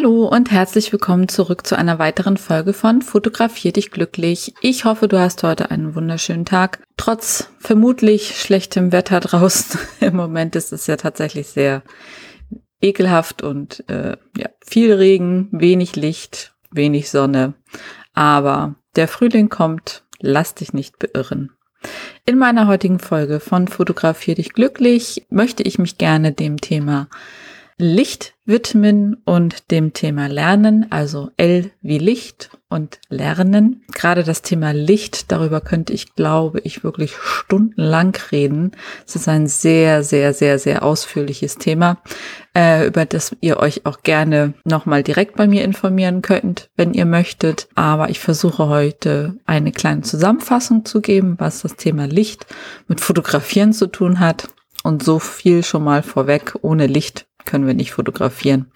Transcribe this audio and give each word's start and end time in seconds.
Hallo 0.00 0.28
und 0.28 0.52
herzlich 0.52 0.92
willkommen 0.92 1.26
zurück 1.26 1.66
zu 1.66 1.76
einer 1.76 1.98
weiteren 1.98 2.36
Folge 2.36 2.72
von 2.72 3.02
Fotografier 3.02 3.72
dich 3.72 3.90
glücklich. 3.90 4.54
Ich 4.60 4.84
hoffe, 4.84 5.08
du 5.08 5.18
hast 5.18 5.42
heute 5.42 5.72
einen 5.72 5.96
wunderschönen 5.96 6.44
Tag. 6.44 6.84
Trotz 6.96 7.50
vermutlich 7.58 8.40
schlechtem 8.40 8.92
Wetter 8.92 9.18
draußen. 9.18 9.80
Im 10.00 10.14
Moment 10.14 10.54
ist 10.54 10.72
es 10.72 10.86
ja 10.86 10.96
tatsächlich 10.96 11.48
sehr 11.48 11.82
ekelhaft 12.80 13.42
und 13.42 13.88
äh, 13.90 14.16
ja, 14.36 14.50
viel 14.64 14.92
Regen, 14.92 15.48
wenig 15.50 15.96
Licht, 15.96 16.54
wenig 16.70 17.10
Sonne. 17.10 17.54
Aber 18.14 18.76
der 18.94 19.08
Frühling 19.08 19.48
kommt, 19.48 20.04
lass 20.20 20.54
dich 20.54 20.72
nicht 20.72 21.00
beirren. 21.00 21.50
In 22.24 22.38
meiner 22.38 22.68
heutigen 22.68 23.00
Folge 23.00 23.40
von 23.40 23.66
Fotografier 23.66 24.36
dich 24.36 24.52
glücklich 24.52 25.26
möchte 25.28 25.64
ich 25.64 25.80
mich 25.80 25.98
gerne 25.98 26.30
dem 26.30 26.58
Thema 26.58 27.08
Licht 27.80 28.34
widmen 28.44 29.22
und 29.24 29.70
dem 29.70 29.92
Thema 29.92 30.26
Lernen, 30.26 30.90
also 30.90 31.30
L 31.36 31.70
wie 31.80 31.98
Licht 31.98 32.50
und 32.68 32.98
Lernen. 33.08 33.84
Gerade 33.94 34.24
das 34.24 34.42
Thema 34.42 34.72
Licht, 34.72 35.30
darüber 35.30 35.60
könnte 35.60 35.92
ich, 35.92 36.16
glaube 36.16 36.58
ich, 36.64 36.82
wirklich 36.82 37.14
stundenlang 37.14 38.16
reden. 38.32 38.72
Es 39.06 39.14
ist 39.14 39.28
ein 39.28 39.46
sehr, 39.46 40.02
sehr, 40.02 40.34
sehr, 40.34 40.58
sehr 40.58 40.82
ausführliches 40.82 41.58
Thema, 41.58 41.98
äh, 42.52 42.84
über 42.84 43.04
das 43.04 43.36
ihr 43.40 43.58
euch 43.58 43.86
auch 43.86 44.02
gerne 44.02 44.54
nochmal 44.64 45.04
direkt 45.04 45.36
bei 45.36 45.46
mir 45.46 45.62
informieren 45.62 46.20
könnt, 46.20 46.70
wenn 46.74 46.94
ihr 46.94 47.06
möchtet. 47.06 47.68
Aber 47.76 48.10
ich 48.10 48.18
versuche 48.18 48.68
heute 48.68 49.36
eine 49.46 49.70
kleine 49.70 50.02
Zusammenfassung 50.02 50.84
zu 50.84 51.00
geben, 51.00 51.36
was 51.38 51.62
das 51.62 51.76
Thema 51.76 52.06
Licht 52.06 52.44
mit 52.88 53.00
Fotografieren 53.00 53.72
zu 53.72 53.86
tun 53.86 54.18
hat. 54.18 54.48
Und 54.82 55.04
so 55.04 55.20
viel 55.20 55.62
schon 55.62 55.84
mal 55.84 56.02
vorweg, 56.02 56.54
ohne 56.62 56.86
Licht 56.86 57.27
können 57.48 57.66
wir 57.66 57.74
nicht 57.74 57.92
fotografieren. 57.92 58.70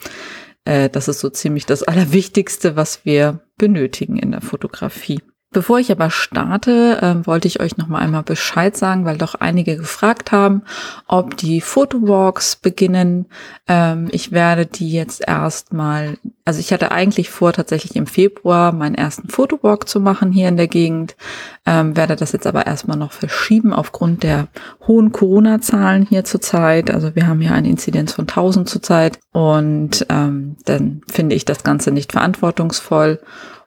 Äh, 0.64 0.88
das 0.88 1.06
ist 1.06 1.20
so 1.20 1.30
ziemlich 1.30 1.66
das 1.66 1.82
Allerwichtigste, 1.82 2.74
was 2.74 3.04
wir 3.04 3.40
benötigen 3.58 4.16
in 4.16 4.32
der 4.32 4.40
Fotografie. 4.40 5.20
Bevor 5.52 5.78
ich 5.78 5.92
aber 5.92 6.08
starte, 6.08 6.98
äh, 7.02 7.26
wollte 7.26 7.46
ich 7.46 7.60
euch 7.60 7.76
noch 7.76 7.86
mal 7.86 7.98
einmal 7.98 8.22
Bescheid 8.22 8.74
sagen, 8.74 9.04
weil 9.04 9.18
doch 9.18 9.34
einige 9.34 9.76
gefragt 9.76 10.32
haben, 10.32 10.62
ob 11.06 11.36
die 11.36 11.60
Fotowalks 11.60 12.56
beginnen. 12.56 13.26
Ähm, 13.68 14.08
ich 14.12 14.32
werde 14.32 14.64
die 14.64 14.90
jetzt 14.90 15.22
erstmal, 15.28 16.16
also 16.46 16.58
ich 16.58 16.72
hatte 16.72 16.90
eigentlich 16.90 17.28
vor, 17.28 17.52
tatsächlich 17.52 17.96
im 17.96 18.06
Februar 18.06 18.72
meinen 18.72 18.94
ersten 18.94 19.28
Fotowalk 19.28 19.86
zu 19.88 20.00
machen 20.00 20.32
hier 20.32 20.48
in 20.48 20.56
der 20.56 20.68
Gegend, 20.68 21.16
ähm, 21.66 21.96
werde 21.98 22.16
das 22.16 22.32
jetzt 22.32 22.46
aber 22.46 22.66
erstmal 22.66 22.96
noch 22.96 23.12
verschieben 23.12 23.74
aufgrund 23.74 24.22
der 24.22 24.48
hohen 24.86 25.12
Corona-Zahlen 25.12 26.06
hier 26.06 26.24
zurzeit. 26.24 26.90
Also 26.90 27.14
wir 27.14 27.26
haben 27.26 27.42
hier 27.42 27.52
eine 27.52 27.68
Inzidenz 27.68 28.14
von 28.14 28.26
1000 28.26 28.70
zurzeit 28.70 29.18
und 29.32 30.06
ähm, 30.08 30.56
dann 30.64 31.02
finde 31.10 31.36
ich 31.36 31.44
das 31.44 31.62
Ganze 31.62 31.90
nicht 31.90 32.12
verantwortungsvoll 32.12 33.20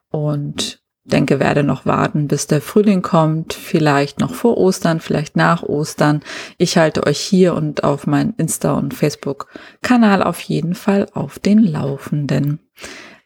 und 0.09 0.79
denke, 1.05 1.39
werde 1.39 1.63
noch 1.63 1.85
warten, 1.85 2.27
bis 2.27 2.47
der 2.47 2.61
Frühling 2.61 3.01
kommt, 3.01 3.53
vielleicht 3.53 4.19
noch 4.19 4.33
vor 4.33 4.57
Ostern, 4.57 4.99
vielleicht 4.99 5.35
nach 5.35 5.63
Ostern. 5.63 6.21
Ich 6.57 6.77
halte 6.77 7.05
euch 7.05 7.19
hier 7.19 7.53
und 7.53 7.83
auf 7.83 8.07
meinen 8.07 8.33
Insta- 8.33 8.73
und 8.73 8.93
Facebook-Kanal 8.93 10.23
auf 10.23 10.41
jeden 10.41 10.75
Fall 10.75 11.07
auf 11.13 11.39
den 11.39 11.59
Laufenden. 11.59 12.59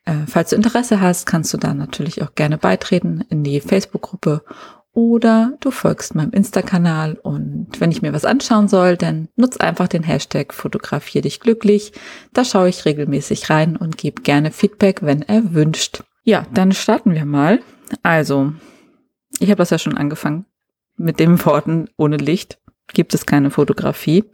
Äh, 0.05 0.13
falls 0.27 0.49
du 0.49 0.57
Interesse 0.57 0.99
hast, 1.01 1.25
kannst 1.25 1.53
du 1.53 1.57
da 1.57 1.73
natürlich 1.73 2.21
auch 2.21 2.35
gerne 2.35 2.57
beitreten 2.57 3.23
in 3.29 3.43
die 3.43 3.61
Facebook-Gruppe 3.61 4.43
oder 4.91 5.53
du 5.61 5.71
folgst 5.71 6.15
meinem 6.15 6.31
Insta-Kanal 6.31 7.17
und 7.21 7.67
wenn 7.79 7.91
ich 7.91 8.01
mir 8.01 8.11
was 8.11 8.25
anschauen 8.25 8.67
soll, 8.67 8.97
dann 8.97 9.29
nutz 9.35 9.57
einfach 9.57 9.87
den 9.87 10.03
Hashtag 10.03 10.53
fotografier 10.53 11.21
dich 11.21 11.39
glücklich. 11.39 11.93
Da 12.33 12.43
schaue 12.43 12.69
ich 12.69 12.85
regelmäßig 12.85 13.49
rein 13.49 13.77
und 13.77 13.97
gebe 13.97 14.23
gerne 14.23 14.51
Feedback, 14.51 15.01
wenn 15.01 15.21
erwünscht. 15.21 16.03
Ja, 16.29 16.45
dann 16.53 16.73
starten 16.73 17.15
wir 17.15 17.25
mal. 17.25 17.59
Also, 18.03 18.53
ich 19.39 19.49
habe 19.49 19.57
das 19.57 19.71
ja 19.71 19.79
schon 19.79 19.97
angefangen 19.97 20.45
mit 20.95 21.19
den 21.19 21.43
Worten, 21.43 21.87
ohne 21.97 22.17
Licht 22.17 22.59
gibt 22.93 23.15
es 23.15 23.25
keine 23.25 23.49
Fotografie, 23.49 24.25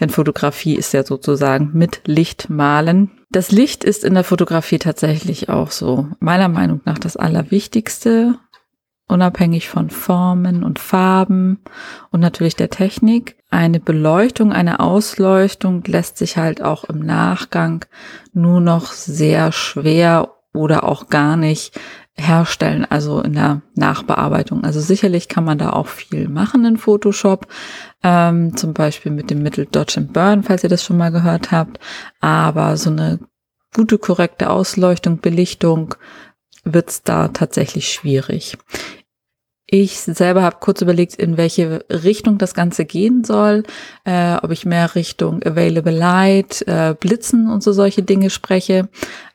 denn 0.00 0.08
Fotografie 0.08 0.74
ist 0.74 0.94
ja 0.94 1.04
sozusagen 1.04 1.72
mit 1.74 2.00
Licht 2.06 2.48
malen. 2.48 3.10
Das 3.30 3.52
Licht 3.52 3.84
ist 3.84 4.04
in 4.04 4.14
der 4.14 4.24
Fotografie 4.24 4.78
tatsächlich 4.78 5.50
auch 5.50 5.70
so 5.70 6.08
meiner 6.18 6.48
Meinung 6.48 6.80
nach 6.86 6.98
das 6.98 7.18
Allerwichtigste, 7.18 8.38
unabhängig 9.06 9.68
von 9.68 9.90
Formen 9.90 10.64
und 10.64 10.78
Farben 10.78 11.60
und 12.10 12.20
natürlich 12.20 12.56
der 12.56 12.70
Technik. 12.70 13.36
Eine 13.50 13.80
Beleuchtung, 13.80 14.50
eine 14.50 14.80
Ausleuchtung 14.80 15.84
lässt 15.84 16.16
sich 16.16 16.38
halt 16.38 16.62
auch 16.62 16.84
im 16.84 17.00
Nachgang 17.00 17.84
nur 18.32 18.62
noch 18.62 18.92
sehr 18.92 19.52
schwer 19.52 20.33
oder 20.54 20.84
auch 20.84 21.08
gar 21.08 21.36
nicht 21.36 21.78
herstellen, 22.16 22.86
also 22.88 23.20
in 23.20 23.32
der 23.34 23.62
Nachbearbeitung. 23.74 24.62
Also 24.62 24.80
sicherlich 24.80 25.28
kann 25.28 25.44
man 25.44 25.58
da 25.58 25.70
auch 25.70 25.88
viel 25.88 26.28
machen 26.28 26.64
in 26.64 26.76
Photoshop, 26.76 27.48
ähm, 28.02 28.56
zum 28.56 28.72
Beispiel 28.72 29.10
mit 29.10 29.30
dem 29.30 29.42
Mittel 29.42 29.66
Dodge 29.66 29.98
and 29.98 30.12
Burn, 30.12 30.44
falls 30.44 30.62
ihr 30.62 30.70
das 30.70 30.84
schon 30.84 30.96
mal 30.96 31.10
gehört 31.10 31.50
habt. 31.50 31.80
Aber 32.20 32.76
so 32.76 32.90
eine 32.90 33.18
gute, 33.74 33.98
korrekte 33.98 34.50
Ausleuchtung, 34.50 35.18
Belichtung 35.18 35.96
wird's 36.64 37.02
da 37.02 37.28
tatsächlich 37.28 37.92
schwierig. 37.92 38.56
Ich 39.66 39.98
selber 40.00 40.42
habe 40.42 40.56
kurz 40.60 40.82
überlegt, 40.82 41.14
in 41.14 41.38
welche 41.38 41.84
Richtung 41.90 42.36
das 42.36 42.52
Ganze 42.52 42.84
gehen 42.84 43.24
soll, 43.24 43.62
äh, 44.04 44.36
ob 44.36 44.50
ich 44.50 44.66
mehr 44.66 44.94
Richtung 44.94 45.42
Available 45.42 45.96
Light, 45.96 46.62
äh, 46.68 46.94
Blitzen 46.98 47.48
und 47.48 47.62
so 47.62 47.72
solche 47.72 48.02
Dinge 48.02 48.28
spreche. 48.28 48.88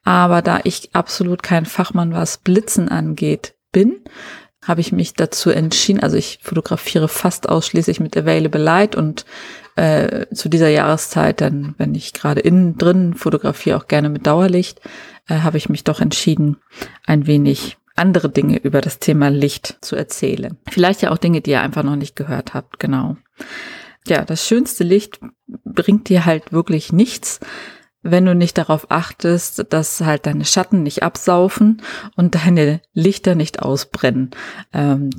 Aber 0.03 0.41
da 0.41 0.59
ich 0.63 0.91
absolut 0.93 1.41
kein 1.41 1.65
Fachmann, 1.65 2.13
was 2.13 2.37
Blitzen 2.37 2.89
angeht, 2.89 3.55
bin, 3.71 4.01
habe 4.63 4.81
ich 4.81 4.91
mich 4.91 5.13
dazu 5.13 5.49
entschieden, 5.49 6.03
also 6.03 6.15
ich 6.15 6.39
fotografiere 6.43 7.07
fast 7.07 7.49
ausschließlich 7.49 7.99
mit 7.99 8.15
Available 8.15 8.61
Light 8.61 8.95
und 8.95 9.25
äh, 9.75 10.27
zu 10.33 10.47
dieser 10.49 10.69
Jahreszeit, 10.69 11.41
dann, 11.41 11.73
wenn 11.77 11.95
ich 11.95 12.13
gerade 12.13 12.41
innen 12.41 12.77
drin 12.77 13.13
fotografiere, 13.15 13.77
auch 13.77 13.87
gerne 13.87 14.09
mit 14.09 14.27
Dauerlicht, 14.27 14.81
äh, 15.27 15.39
habe 15.39 15.57
ich 15.57 15.69
mich 15.69 15.85
doch 15.85 16.01
entschieden, 16.01 16.57
ein 17.05 17.25
wenig 17.25 17.77
andere 17.99 18.29
Dinge 18.29 18.57
über 18.57 18.81
das 18.81 18.99
Thema 18.99 19.29
Licht 19.29 19.77
zu 19.81 19.95
erzählen. 19.95 20.57
Vielleicht 20.69 21.01
ja 21.01 21.11
auch 21.11 21.17
Dinge, 21.17 21.41
die 21.41 21.51
ihr 21.51 21.61
einfach 21.61 21.83
noch 21.83 21.95
nicht 21.95 22.15
gehört 22.15 22.53
habt, 22.53 22.79
genau. 22.79 23.17
Ja, 24.07 24.25
das 24.25 24.47
schönste 24.47 24.83
Licht 24.83 25.19
bringt 25.65 26.09
dir 26.09 26.25
halt 26.25 26.51
wirklich 26.51 26.91
nichts, 26.91 27.39
wenn 28.01 28.25
du 28.25 28.33
nicht 28.33 28.57
darauf 28.57 28.89
achtest, 28.91 29.65
dass 29.73 30.01
halt 30.01 30.25
deine 30.25 30.45
Schatten 30.45 30.83
nicht 30.83 31.03
absaufen 31.03 31.81
und 32.15 32.35
deine 32.35 32.81
Lichter 32.93 33.35
nicht 33.35 33.61
ausbrennen. 33.61 34.31
Ähm, 34.73 35.09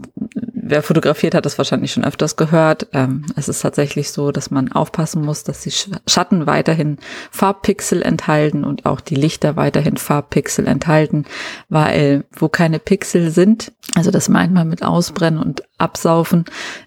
wer 0.70 0.82
fotografiert 0.82 1.34
hat 1.34 1.46
das 1.46 1.58
wahrscheinlich 1.58 1.92
schon 1.92 2.04
öfters 2.04 2.36
gehört. 2.36 2.88
Ähm, 2.92 3.26
es 3.36 3.48
ist 3.48 3.60
tatsächlich 3.60 4.10
so, 4.10 4.32
dass 4.32 4.50
man 4.50 4.72
aufpassen 4.72 5.22
muss, 5.22 5.44
dass 5.44 5.62
die 5.62 5.72
Schatten 6.06 6.46
weiterhin 6.46 6.98
Farbpixel 7.30 8.02
enthalten 8.02 8.64
und 8.64 8.86
auch 8.86 9.00
die 9.00 9.14
Lichter 9.14 9.56
weiterhin 9.56 9.96
Farbpixel 9.96 10.66
enthalten, 10.66 11.24
weil 11.68 12.24
wo 12.32 12.48
keine 12.48 12.78
Pixel 12.78 13.30
sind, 13.30 13.72
also 13.94 14.10
das 14.10 14.28
meint 14.28 14.52
man 14.52 14.68
mit 14.68 14.82
Ausbrennen 14.82 15.40
und 15.40 15.64
Absaufen, 15.78 16.44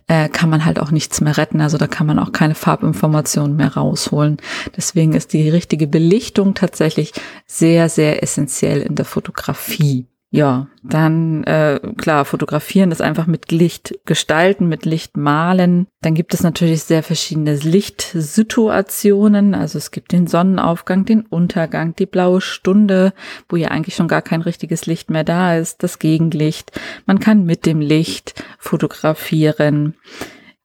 äh, 0.07 0.29
kann 0.29 0.49
man 0.49 0.63
halt 0.63 0.79
auch 0.79 0.91
nichts 0.91 1.19
mehr 1.21 1.37
retten. 1.37 1.59
Also 1.59 1.77
da 1.77 1.87
kann 1.87 2.07
man 2.07 2.19
auch 2.19 2.31
keine 2.31 2.55
Farbinformationen 2.55 3.55
mehr 3.55 3.73
rausholen. 3.73 4.37
Deswegen 4.77 5.13
ist 5.13 5.33
die 5.33 5.49
richtige 5.49 5.87
Belichtung 5.87 6.53
tatsächlich 6.53 7.13
sehr, 7.45 7.89
sehr 7.89 8.23
essentiell 8.23 8.81
in 8.81 8.95
der 8.95 9.05
Fotografie. 9.05 10.07
Ja, 10.35 10.67
dann 10.81 11.43
äh, 11.43 11.79
klar, 11.95 12.25
fotografieren 12.25 12.91
ist 12.91 13.03
einfach 13.03 13.27
mit 13.27 13.51
Licht 13.51 13.99
gestalten, 14.05 14.67
mit 14.67 14.83
Licht 14.83 15.15
malen. 15.15 15.85
Dann 16.01 16.15
gibt 16.15 16.33
es 16.33 16.41
natürlich 16.41 16.81
sehr 16.81 17.03
verschiedene 17.03 17.53
Lichtsituationen. 17.53 19.53
Also 19.53 19.77
es 19.77 19.91
gibt 19.91 20.11
den 20.11 20.25
Sonnenaufgang, 20.25 21.05
den 21.05 21.21
Untergang, 21.21 21.93
die 21.93 22.07
blaue 22.07 22.41
Stunde, 22.41 23.13
wo 23.47 23.57
ja 23.57 23.67
eigentlich 23.67 23.93
schon 23.93 24.07
gar 24.07 24.23
kein 24.23 24.41
richtiges 24.41 24.87
Licht 24.87 25.11
mehr 25.11 25.23
da 25.23 25.55
ist, 25.55 25.83
das 25.83 25.99
Gegenlicht. 25.99 26.71
Man 27.05 27.19
kann 27.19 27.45
mit 27.45 27.67
dem 27.67 27.79
Licht 27.79 28.43
fotografieren. 28.57 29.93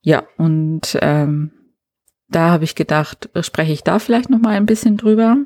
Ja, 0.01 0.23
und 0.39 0.97
ähm, 1.03 1.51
da 2.31 2.51
habe 2.51 2.65
ich 2.65 2.75
gedacht, 2.75 3.31
spreche 3.41 3.73
ich 3.73 3.85
da 3.85 3.99
vielleicht 3.99 4.29
noch 4.29 4.39
mal 4.39 4.55
ein 4.55 4.67
bisschen 4.67 4.99
drüber. 4.99 5.39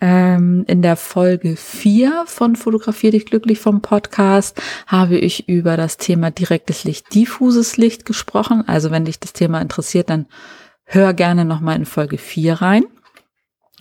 Ähm, 0.00 0.64
in 0.66 0.82
der 0.82 0.96
Folge 0.96 1.56
4 1.56 2.24
von 2.26 2.56
Fotografier 2.56 3.10
dich 3.10 3.24
glücklich 3.24 3.58
vom 3.58 3.80
Podcast 3.80 4.60
habe 4.86 5.16
ich 5.16 5.48
über 5.48 5.78
das 5.78 5.96
Thema 5.96 6.30
direktes 6.30 6.84
Licht, 6.84 7.14
diffuses 7.14 7.78
Licht 7.78 8.04
gesprochen. 8.04 8.64
Also 8.66 8.90
wenn 8.90 9.06
dich 9.06 9.18
das 9.18 9.32
Thema 9.32 9.62
interessiert, 9.62 10.10
dann 10.10 10.26
hör 10.84 11.14
gerne 11.14 11.46
nochmal 11.46 11.76
in 11.76 11.86
Folge 11.86 12.18
4 12.18 12.54
rein. 12.54 12.84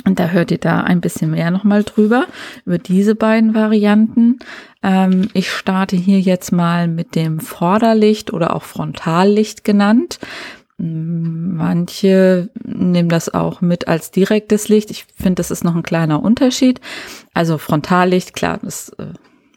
Und 0.05 0.19
da 0.19 0.27
hört 0.27 0.51
ihr 0.51 0.57
da 0.57 0.81
ein 0.81 1.01
bisschen 1.01 1.31
mehr 1.31 1.51
nochmal 1.51 1.83
drüber, 1.83 2.25
über 2.65 2.77
diese 2.77 3.15
beiden 3.15 3.55
Varianten. 3.55 4.39
Ähm, 4.83 5.29
ich 5.33 5.51
starte 5.51 5.95
hier 5.95 6.19
jetzt 6.19 6.51
mal 6.51 6.87
mit 6.87 7.15
dem 7.15 7.39
Vorderlicht 7.39 8.31
oder 8.31 8.55
auch 8.55 8.63
Frontallicht 8.63 9.63
genannt. 9.63 10.19
Manche 11.65 12.49
nehmen 12.63 13.09
das 13.09 13.33
auch 13.33 13.59
mit 13.59 13.87
als 13.87 14.11
direktes 14.11 14.67
Licht. 14.67 14.91
Ich 14.91 15.07
finde, 15.15 15.35
das 15.37 15.49
ist 15.49 15.63
noch 15.63 15.75
ein 15.75 15.81
kleiner 15.81 16.21
Unterschied. 16.21 16.79
Also 17.33 17.57
Frontallicht, 17.57 18.35
klar, 18.35 18.59
das 18.61 18.89
äh, 18.99 19.07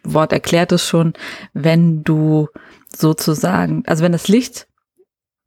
Wort 0.05 0.33
erklärt 0.33 0.73
es 0.73 0.87
schon, 0.87 1.13
wenn 1.53 2.05
du 2.05 2.49
sozusagen, 2.97 3.83
also 3.87 4.03
wenn 4.03 4.13
das 4.13 4.27
Licht 4.27 4.68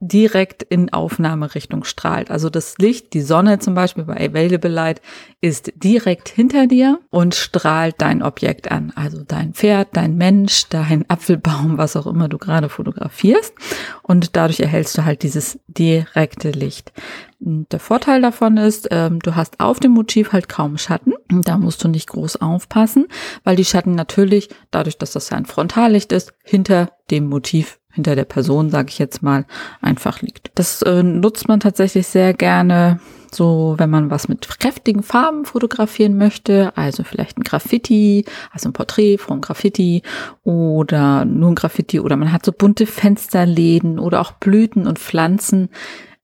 direkt 0.02 0.64
in 0.64 0.92
Aufnahmerichtung 0.92 1.84
strahlt. 1.84 2.32
Also 2.32 2.50
das 2.50 2.80
Licht, 2.80 3.14
die 3.14 3.22
Sonne 3.22 3.60
zum 3.60 3.76
Beispiel 3.76 4.04
bei 4.04 4.16
Available 4.16 4.72
Light, 4.72 5.00
ist 5.42 5.72
direkt 5.76 6.28
hinter 6.28 6.66
dir 6.66 7.00
und 7.12 7.36
strahlt 7.36 7.96
dein 8.00 8.24
Objekt 8.24 8.72
an. 8.72 8.92
Also 8.96 9.24
dein 9.26 9.54
Pferd, 9.54 9.90
dein 9.94 10.18
Mensch, 10.18 10.66
dein 10.70 11.08
Apfelbaum, 11.08 11.78
was 11.78 11.96
auch 11.96 12.08
immer 12.08 12.30
du 12.30 12.40
gerade 12.40 12.68
fotografierst. 12.68 13.54
Und 14.02 14.36
dadurch 14.36 14.60
erhältst 14.60 14.98
du 14.98 15.06
halt 15.06 15.22
dieses 15.22 15.60
direkte 15.68 16.50
Licht. 16.50 16.92
Der 17.40 17.80
Vorteil 17.80 18.22
davon 18.22 18.58
ist, 18.58 18.88
ähm, 18.92 19.20
du 19.20 19.36
hast 19.36 19.60
auf 19.60 19.80
dem 19.80 19.92
Motiv 19.92 20.32
halt 20.32 20.50
kaum 20.50 20.78
Schatten. 20.78 21.14
Da 21.28 21.58
musst 21.58 21.84
du 21.84 21.88
nicht 21.88 22.08
groß 22.10 22.38
aufpassen, 22.38 23.08
weil 23.44 23.56
die 23.56 23.66
Schatten 23.66 23.94
natürlich, 23.94 24.50
dadurch, 24.72 24.98
dass 24.98 25.12
das 25.12 25.30
ja 25.30 25.38
ein 25.38 25.46
Frontallicht 25.46 26.12
ist, 26.12 26.34
hinter 26.44 26.92
dem 27.10 27.28
Motiv 27.28 27.80
hinter 27.94 28.16
der 28.16 28.26
Person, 28.26 28.70
sage 28.70 28.90
ich 28.90 29.00
jetzt 29.00 29.22
mal, 29.22 29.46
einfach 29.82 30.22
liegt. 30.22 30.52
Das 30.56 30.82
äh, 30.82 31.04
nutzt 31.04 31.48
man 31.48 31.60
tatsächlich 31.60 32.08
sehr 32.08 32.34
gerne, 32.34 33.00
so 33.32 33.76
wenn 33.78 33.90
man 33.90 34.10
was 34.10 34.28
mit 34.28 34.48
kräftigen 34.48 35.04
Farben 35.04 35.46
fotografieren 35.46 36.18
möchte, 36.18 36.76
also 36.76 37.04
vielleicht 37.04 37.38
ein 37.38 37.44
Graffiti, 37.44 38.26
also 38.52 38.70
ein 38.70 38.74
Porträt 38.74 39.18
von 39.18 39.42
Graffiti 39.42 40.04
oder 40.44 41.26
nur 41.26 41.52
ein 41.52 41.56
Graffiti 41.56 42.00
oder 42.00 42.16
man 42.16 42.32
hat 42.32 42.46
so 42.46 42.52
bunte 42.52 42.86
Fensterläden 42.86 44.00
oder 44.00 44.22
auch 44.22 44.34
Blüten 44.34 44.88
und 44.88 45.00
Pflanzen, 45.00 45.70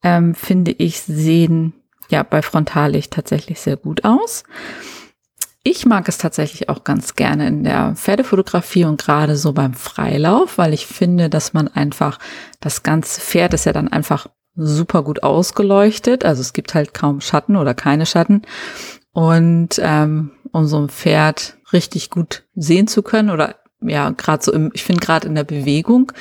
ähm, 0.03 0.35
finde 0.35 0.71
ich, 0.71 1.01
sehen 1.01 1.73
ja 2.09 2.23
bei 2.23 2.41
Frontallicht 2.41 3.11
tatsächlich 3.11 3.59
sehr 3.59 3.77
gut 3.77 4.05
aus. 4.05 4.43
Ich 5.69 5.85
mag 5.85 6.07
es 6.07 6.17
tatsächlich 6.17 6.69
auch 6.69 6.85
ganz 6.85 7.15
gerne 7.15 7.45
in 7.45 7.65
der 7.65 7.93
Pferdefotografie 7.97 8.85
und 8.85 9.01
gerade 9.01 9.35
so 9.35 9.51
beim 9.51 9.73
Freilauf, 9.73 10.57
weil 10.57 10.73
ich 10.73 10.87
finde, 10.87 11.29
dass 11.29 11.51
man 11.51 11.67
einfach, 11.67 12.19
das 12.61 12.83
ganze 12.83 13.19
Pferd 13.19 13.53
ist 13.53 13.65
ja 13.65 13.73
dann 13.73 13.89
einfach 13.89 14.27
super 14.55 15.03
gut 15.03 15.23
ausgeleuchtet. 15.23 16.23
Also 16.23 16.39
es 16.39 16.53
gibt 16.53 16.73
halt 16.73 16.93
kaum 16.93 17.19
Schatten 17.19 17.57
oder 17.57 17.73
keine 17.73 18.05
Schatten. 18.05 18.43
Und 19.11 19.77
ähm, 19.79 20.31
um 20.53 20.67
so 20.67 20.77
ein 20.77 20.87
Pferd 20.87 21.57
richtig 21.73 22.11
gut 22.11 22.45
sehen 22.55 22.87
zu 22.87 23.03
können 23.03 23.29
oder 23.29 23.57
ja, 23.81 24.11
gerade 24.11 24.45
so 24.45 24.53
im, 24.53 24.71
ich 24.73 24.85
finde 24.85 25.05
gerade 25.05 25.27
in 25.27 25.35
der 25.35 25.43
Bewegung, 25.43 26.13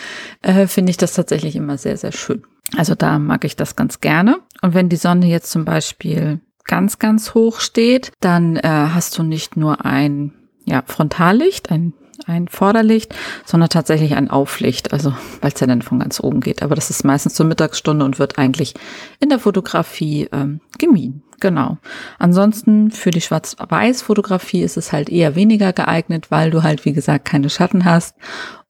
äh, 0.42 0.66
finde 0.66 0.90
ich 0.90 0.96
das 0.96 1.14
tatsächlich 1.14 1.54
immer 1.54 1.78
sehr, 1.78 1.96
sehr 1.96 2.10
schön. 2.10 2.42
Also 2.76 2.96
da 2.96 3.20
mag 3.20 3.44
ich 3.44 3.54
das 3.54 3.76
ganz 3.76 4.00
gerne. 4.00 4.38
Und 4.60 4.74
wenn 4.74 4.88
die 4.88 4.96
Sonne 4.96 5.26
jetzt 5.26 5.52
zum 5.52 5.64
Beispiel 5.64 6.40
ganz, 6.66 6.98
ganz 6.98 7.34
hoch 7.34 7.60
steht, 7.60 8.12
dann 8.20 8.56
äh, 8.56 8.62
hast 8.68 9.16
du 9.18 9.22
nicht 9.22 9.56
nur 9.56 9.84
ein 9.84 10.32
ja, 10.64 10.82
Frontallicht, 10.84 11.70
ein, 11.70 11.94
ein 12.26 12.48
Vorderlicht, 12.48 13.14
sondern 13.44 13.70
tatsächlich 13.70 14.16
ein 14.16 14.30
Auflicht, 14.30 14.92
also 14.92 15.14
weil 15.40 15.52
es 15.52 15.60
ja 15.60 15.66
dann 15.66 15.82
von 15.82 16.00
ganz 16.00 16.20
oben 16.20 16.40
geht. 16.40 16.62
Aber 16.62 16.74
das 16.74 16.90
ist 16.90 17.04
meistens 17.04 17.34
zur 17.34 17.46
Mittagsstunde 17.46 18.04
und 18.04 18.18
wird 18.18 18.38
eigentlich 18.38 18.74
in 19.20 19.28
der 19.28 19.38
Fotografie 19.38 20.28
ähm, 20.32 20.60
gemieden. 20.78 21.22
Genau. 21.40 21.78
Ansonsten 22.18 22.90
für 22.90 23.10
die 23.10 23.20
Schwarz-Weiß-Fotografie 23.20 24.62
ist 24.62 24.76
es 24.76 24.92
halt 24.92 25.08
eher 25.08 25.34
weniger 25.34 25.72
geeignet, 25.72 26.30
weil 26.30 26.50
du 26.50 26.62
halt, 26.62 26.84
wie 26.84 26.94
gesagt, 26.94 27.26
keine 27.26 27.50
Schatten 27.50 27.84
hast. 27.84 28.16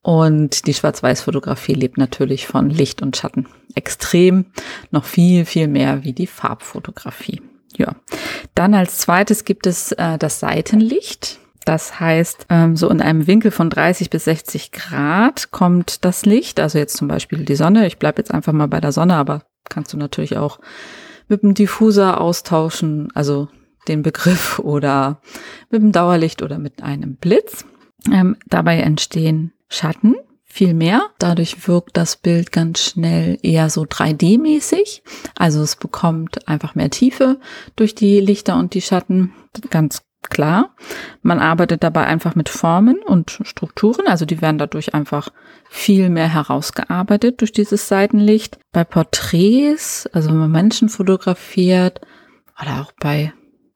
Und 0.02 0.66
die 0.66 0.75
Schwarz-Weiß-Fotografie 0.75 1.75
lebt 1.75 1.98
natürlich 1.98 2.46
von 2.46 2.70
Licht 2.70 3.02
und 3.02 3.16
Schatten 3.16 3.46
extrem, 3.75 4.46
noch 4.90 5.04
viel, 5.04 5.44
viel 5.44 5.69
mehr 5.69 6.04
wie 6.04 6.12
die 6.12 6.26
Farbfotografie. 6.26 7.40
Ja. 7.76 7.96
Dann 8.55 8.75
als 8.75 8.99
zweites 8.99 9.44
gibt 9.44 9.67
es 9.67 9.93
äh, 9.93 10.19
das 10.19 10.40
Seitenlicht. 10.40 11.38
Das 11.64 11.99
heißt, 11.99 12.46
ähm, 12.49 12.76
so 12.76 12.88
in 12.88 13.02
einem 13.02 13.26
Winkel 13.26 13.50
von 13.50 13.70
30 13.70 14.08
bis 14.08 14.25
60 14.25 14.70
Grad 14.70 15.50
kommt 15.50 16.05
das 16.05 16.25
Licht. 16.25 16.61
Also 16.61 16.78
jetzt 16.78 16.96
zum 16.96 17.08
Beispiel 17.08 17.44
die 17.44 17.56
Sonne. 17.56 17.87
Ich 17.87 17.99
bleibe 17.99 18.19
jetzt 18.19 18.32
einfach 18.32 18.52
mal 18.52 18.69
bei 18.69 18.81
der 18.81 18.93
Sonne, 18.93 19.14
aber 19.14 19.43
kannst 19.69 19.93
du 19.93 19.96
natürlich 19.96 20.37
auch 20.37 20.61
mit 21.28 21.43
dem 21.43 21.55
Diffuser 21.55 22.20
austauschen, 22.20 23.08
also 23.14 23.49
den 23.88 24.02
Begriff 24.02 24.58
oder 24.62 25.20
mit 25.70 25.82
dem 25.82 25.93
Dauerlicht 25.93 26.43
oder 26.43 26.58
mit 26.58 26.82
einem 26.82 27.17
Blitz. 27.17 27.64
Ähm, 28.12 28.37
dabei 28.46 28.79
entstehen 28.79 29.52
Schatten 29.69 30.14
viel 30.56 30.73
mehr. 30.73 31.11
Dadurch 31.19 31.69
wirkt 31.69 31.99
das 31.99 32.17
Bild 32.17 32.50
ganz 32.50 32.81
schnell 32.81 33.38
eher 33.43 33.69
so 33.69 33.82
3D-mäßig. 33.82 35.03
Also 35.37 35.61
es 35.61 35.76
bekommt 35.76 36.49
einfach 36.49 36.75
mehr 36.75 36.88
Tiefe 36.88 37.38
durch 37.76 37.94
die 37.94 38.20
Lichter 38.20 38.56
und 38.56 38.73
die 38.73 38.81
Schatten. 38.81 39.35
Ganz 39.69 40.03
klar. 40.23 40.75
Man 41.20 41.41
arbeitet 41.41 41.82
dabei 41.82 42.06
einfach 42.06 42.35
mit 42.35 42.49
Formen 42.49 42.99
und 43.05 43.38
Strukturen. 43.43 44.06
Also 44.06 44.25
die 44.25 44.41
werden 44.41 44.56
dadurch 44.56 44.94
einfach 44.94 45.29
viel 45.69 46.08
mehr 46.08 46.32
herausgearbeitet 46.32 47.43
durch 47.43 47.53
dieses 47.53 47.87
Seitenlicht. 47.87 48.58
Bei 48.73 48.85
Porträts, 48.85 50.08
also 50.12 50.31
wenn 50.31 50.38
man 50.38 50.50
Menschen 50.50 50.88
fotografiert 50.88 52.00
oder 52.61 52.81
auch 52.81 52.93
bei 52.99 53.35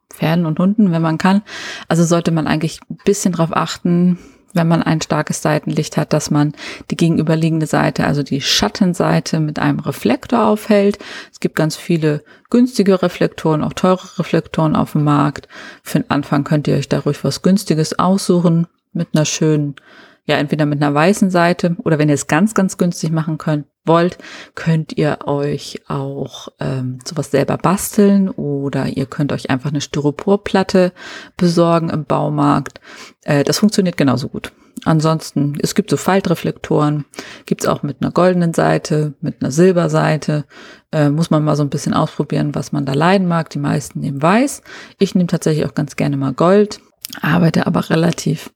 Pferden 0.09 0.47
und 0.47 0.59
Hunden, 0.59 0.93
wenn 0.93 1.03
man 1.03 1.19
kann. 1.19 1.43
Also 1.89 2.05
sollte 2.05 2.31
man 2.31 2.47
eigentlich 2.47 2.81
ein 2.89 2.99
bisschen 3.05 3.33
darauf 3.33 3.55
achten, 3.55 4.19
wenn 4.53 4.69
man 4.69 4.83
ein 4.83 5.01
starkes 5.01 5.43
Seitenlicht 5.43 5.97
hat, 5.97 6.13
dass 6.13 6.31
man 6.31 6.55
die 6.91 6.97
gegenüberliegende 6.97 7.67
Seite, 7.67 8.05
also 8.05 8.23
die 8.23 8.41
Schattenseite 8.41 9.41
mit 9.41 9.59
einem 9.59 9.79
Reflektor 9.79 10.47
aufhält. 10.47 10.99
Es 11.33 11.41
gibt 11.41 11.57
ganz 11.57 11.77
viele 11.77 12.23
günstige 12.51 13.03
Reflektoren, 13.03 13.63
auch 13.63 13.73
teure 13.73 14.19
Reflektoren 14.19 14.77
auf 14.77 14.93
dem 14.93 15.05
Markt. 15.05 15.49
Für 15.83 16.01
den 16.01 16.11
Anfang 16.11 16.45
könnt 16.45 16.67
ihr 16.69 16.77
euch 16.77 16.89
da 16.89 17.01
ruhig 17.01 17.23
was 17.23 17.43
günstiges 17.43 17.99
aussuchen 17.99 18.67
mit 18.93 19.09
einer 19.15 19.25
schönen 19.25 19.77
ja 20.25 20.37
entweder 20.37 20.67
mit 20.67 20.83
einer 20.83 20.95
weißen 20.95 21.31
Seite 21.31 21.77
oder 21.85 21.99
wenn 21.99 22.09
ihr 22.09 22.15
es 22.15 22.27
ganz, 22.27 22.55
ganz 22.55 22.79
günstig 22.79 23.11
machen 23.11 23.39
könnt, 23.39 23.67
wollt, 23.85 24.19
könnt 24.55 24.97
ihr 24.97 25.19
euch 25.27 25.81
auch 25.89 26.49
ähm, 26.61 26.99
sowas 27.05 27.31
selber 27.31 27.57
basteln 27.57 28.29
oder 28.29 28.87
ihr 28.87 29.07
könnt 29.07 29.33
euch 29.33 29.51
einfach 29.51 29.71
eine 29.71 29.81
Styroporplatte 29.81 30.93
besorgen 31.37 31.91
im 31.91 32.05
Baumarkt. 32.05 32.81
Äh, 33.25 33.45
das 33.45 33.59
funktioniert 33.59 33.97
genauso 33.97 34.29
gut. 34.29 34.53
Ansonsten, 34.85 35.59
es 35.61 35.75
gibt 35.75 35.91
so 35.91 35.97
Faltreflektoren, 35.97 37.05
gibt's 37.45 37.67
auch 37.67 37.83
mit 37.83 37.99
einer 38.01 38.13
goldenen 38.13 38.55
Seite, 38.55 39.15
mit 39.21 39.43
einer 39.43 39.51
Silberseite. 39.51 40.45
Äh, 40.93 41.11
muss 41.11 41.31
man 41.31 41.45
mal 41.45 41.57
so 41.57 41.63
ein 41.63 41.71
bisschen 41.71 41.93
ausprobieren, 41.93 42.55
was 42.55 42.73
man 42.73 42.87
da 42.87 42.95
leiden 42.95 43.29
mag. 43.29 43.51
Die 43.51 43.59
meisten 43.59 44.01
nehmen 44.01 44.23
weiß. 44.23 44.63
Ich 44.99 45.15
nehme 45.15 45.27
tatsächlich 45.27 45.67
auch 45.67 45.75
ganz 45.75 45.97
gerne 45.97 46.17
mal 46.17 46.33
Gold, 46.33 46.81
arbeite 47.21 47.67
aber 47.67 47.91
relativ 47.91 48.51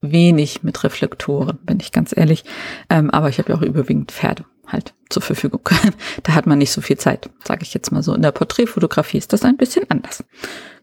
wenig 0.00 0.62
mit 0.62 0.82
Reflektoren, 0.84 1.58
bin 1.62 1.80
ich 1.80 1.92
ganz 1.92 2.16
ehrlich. 2.16 2.44
Ähm, 2.88 3.10
aber 3.10 3.28
ich 3.28 3.38
habe 3.38 3.52
ja 3.52 3.58
auch 3.58 3.62
überwiegend 3.62 4.12
Pferde 4.12 4.44
halt 4.66 4.94
zur 5.08 5.22
Verfügung. 5.22 5.68
da 6.22 6.34
hat 6.34 6.46
man 6.46 6.58
nicht 6.58 6.72
so 6.72 6.80
viel 6.80 6.98
Zeit, 6.98 7.30
sage 7.44 7.62
ich 7.62 7.74
jetzt 7.74 7.90
mal 7.90 8.02
so. 8.02 8.14
In 8.14 8.22
der 8.22 8.32
Porträtfotografie 8.32 9.18
ist 9.18 9.32
das 9.32 9.44
ein 9.44 9.56
bisschen 9.56 9.90
anders. 9.90 10.24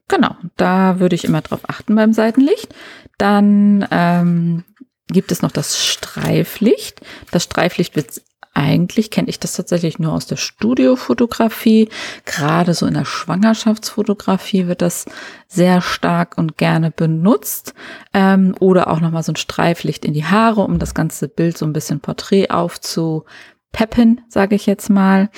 Genau, 0.08 0.36
da 0.58 1.00
würde 1.00 1.16
ich 1.16 1.26
immer 1.26 1.42
drauf 1.42 1.62
achten 1.68 1.96
beim 1.96 2.14
Seitenlicht. 2.14 2.74
Dann 3.18 3.88
ähm, 3.92 4.64
gibt 5.08 5.32
es 5.32 5.42
noch 5.42 5.52
das 5.52 5.84
Streiflicht. 5.84 7.02
Das 7.32 7.44
Streiflicht 7.44 7.96
wird 7.96 8.22
eigentlich 8.56 9.12
kenne 9.12 9.28
ich 9.28 9.40
das 9.40 9.54
tatsächlich 9.54 10.00
nur 10.00 10.14
aus 10.14 10.26
der 10.26 10.38
Studiofotografie. 10.38 11.90
Gerade 12.26 12.74
so 12.74 12.86
in 12.86 12.94
der 12.94 13.06
Schwangerschaftsfotografie 13.06 14.68
wird 14.68 14.82
das 14.82 15.06
sehr 15.48 15.82
stark 15.82 16.38
und 16.38 16.58
gerne 16.58 16.90
benutzt. 16.90 17.74
Ähm, 18.14 18.56
oder 18.60 18.90
auch 18.90 19.02
nochmal 19.02 19.24
so 19.24 19.34
ein 19.34 19.38
Streiflicht 19.38 20.06
in 20.06 20.14
die 20.14 20.26
Haare, 20.26 20.62
um 20.62 20.80
das 20.80 20.94
ganze 20.94 21.28
Bild 21.28 21.58
so 21.58 21.66
ein 21.66 21.74
bisschen 21.74 22.00
Porträt 22.00 22.50
aufzupeppen, 22.50 24.22
sage 24.30 24.56
ich 24.56 24.66
jetzt 24.66 24.90
mal. 24.90 25.30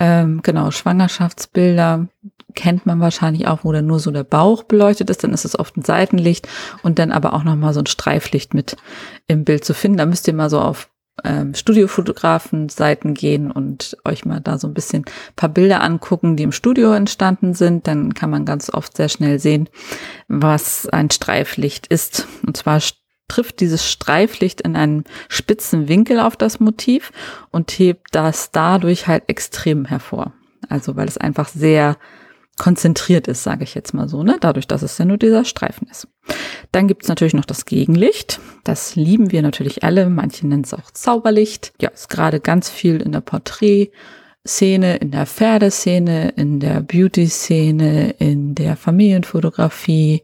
Ähm, 0.00 0.40
genau, 0.42 0.72
Schwangerschaftsbilder 0.72 2.08
kennt 2.56 2.86
man 2.86 3.00
wahrscheinlich 3.00 3.46
auch, 3.46 3.60
wo 3.62 3.72
dann 3.72 3.86
nur 3.86 4.00
so 4.00 4.10
der 4.10 4.24
Bauch 4.24 4.64
beleuchtet 4.64 5.10
ist, 5.10 5.24
dann 5.24 5.32
ist 5.32 5.44
es 5.44 5.58
oft 5.58 5.76
ein 5.76 5.84
Seitenlicht 5.84 6.48
und 6.82 6.98
dann 6.98 7.12
aber 7.12 7.34
auch 7.34 7.44
nochmal 7.44 7.74
so 7.74 7.80
ein 7.80 7.86
Streiflicht 7.86 8.54
mit 8.54 8.76
im 9.26 9.44
Bild 9.44 9.64
zu 9.64 9.74
finden. 9.74 9.98
Da 9.98 10.06
müsst 10.06 10.28
ihr 10.28 10.34
mal 10.34 10.50
so 10.50 10.60
auf 10.60 10.88
ähm, 11.22 11.54
Studiofotografen-Seiten 11.54 13.14
gehen 13.14 13.50
und 13.50 13.96
euch 14.04 14.24
mal 14.24 14.40
da 14.40 14.58
so 14.58 14.66
ein 14.66 14.74
bisschen 14.74 15.04
paar 15.36 15.48
Bilder 15.48 15.82
angucken, 15.82 16.36
die 16.36 16.42
im 16.42 16.52
Studio 16.52 16.92
entstanden 16.92 17.54
sind, 17.54 17.86
dann 17.86 18.14
kann 18.14 18.30
man 18.30 18.44
ganz 18.44 18.72
oft 18.72 18.96
sehr 18.96 19.08
schnell 19.08 19.38
sehen, 19.38 19.68
was 20.26 20.88
ein 20.88 21.10
Streiflicht 21.10 21.86
ist. 21.86 22.26
Und 22.46 22.56
zwar 22.56 22.80
trifft 23.28 23.60
dieses 23.60 23.88
Streiflicht 23.88 24.60
in 24.60 24.76
einen 24.76 25.04
spitzen 25.28 25.88
Winkel 25.88 26.20
auf 26.20 26.36
das 26.36 26.60
Motiv 26.60 27.12
und 27.50 27.70
hebt 27.70 28.08
das 28.12 28.50
dadurch 28.50 29.06
halt 29.06 29.24
extrem 29.28 29.84
hervor. 29.84 30.32
Also 30.68 30.96
weil 30.96 31.08
es 31.08 31.18
einfach 31.18 31.48
sehr 31.48 31.96
konzentriert 32.56 33.26
ist, 33.26 33.42
sage 33.42 33.64
ich 33.64 33.74
jetzt 33.74 33.94
mal 33.94 34.08
so, 34.08 34.22
ne? 34.22 34.36
dadurch, 34.40 34.66
dass 34.66 34.82
es 34.82 34.98
ja 34.98 35.04
nur 35.04 35.16
dieser 35.16 35.44
Streifen 35.44 35.88
ist. 35.90 36.08
Dann 36.72 36.88
gibt's 36.88 37.08
natürlich 37.08 37.34
noch 37.34 37.44
das 37.44 37.66
Gegenlicht. 37.66 38.40
Das 38.64 38.96
lieben 38.96 39.32
wir 39.32 39.42
natürlich 39.42 39.84
alle. 39.84 40.08
Manche 40.08 40.46
nennen 40.46 40.64
es 40.64 40.74
auch 40.74 40.90
Zauberlicht. 40.90 41.72
Ja, 41.80 41.90
ist 41.90 42.08
gerade 42.08 42.40
ganz 42.40 42.70
viel 42.70 43.00
in 43.00 43.12
der 43.12 43.20
Porträtszene, 43.20 44.96
in 44.96 45.10
der 45.10 45.26
Pferdeszene, 45.26 46.30
in 46.30 46.60
der 46.60 46.80
Beauty-Szene, 46.80 48.10
in 48.18 48.54
der 48.54 48.76
Familienfotografie, 48.76 50.22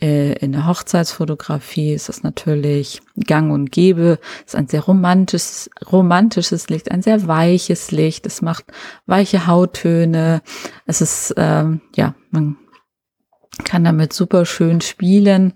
in 0.00 0.52
der 0.52 0.66
Hochzeitsfotografie 0.66 1.92
ist 1.92 2.08
das 2.08 2.22
natürlich 2.22 3.00
gang 3.16 3.52
und 3.52 3.72
gäbe. 3.72 4.20
Es 4.46 4.54
ist 4.54 4.56
ein 4.56 4.68
sehr 4.68 4.82
romantisches, 4.82 5.70
romantisches 5.90 6.68
Licht, 6.68 6.92
ein 6.92 7.02
sehr 7.02 7.26
weiches 7.26 7.90
Licht. 7.90 8.24
Es 8.24 8.40
macht 8.40 8.66
weiche 9.06 9.48
Hauttöne. 9.48 10.42
Es 10.86 11.00
ist, 11.00 11.34
ähm, 11.36 11.80
ja, 11.96 12.14
man 12.30 12.56
kann 13.64 13.82
damit 13.82 14.12
super 14.12 14.46
schön 14.46 14.80
spielen 14.80 15.52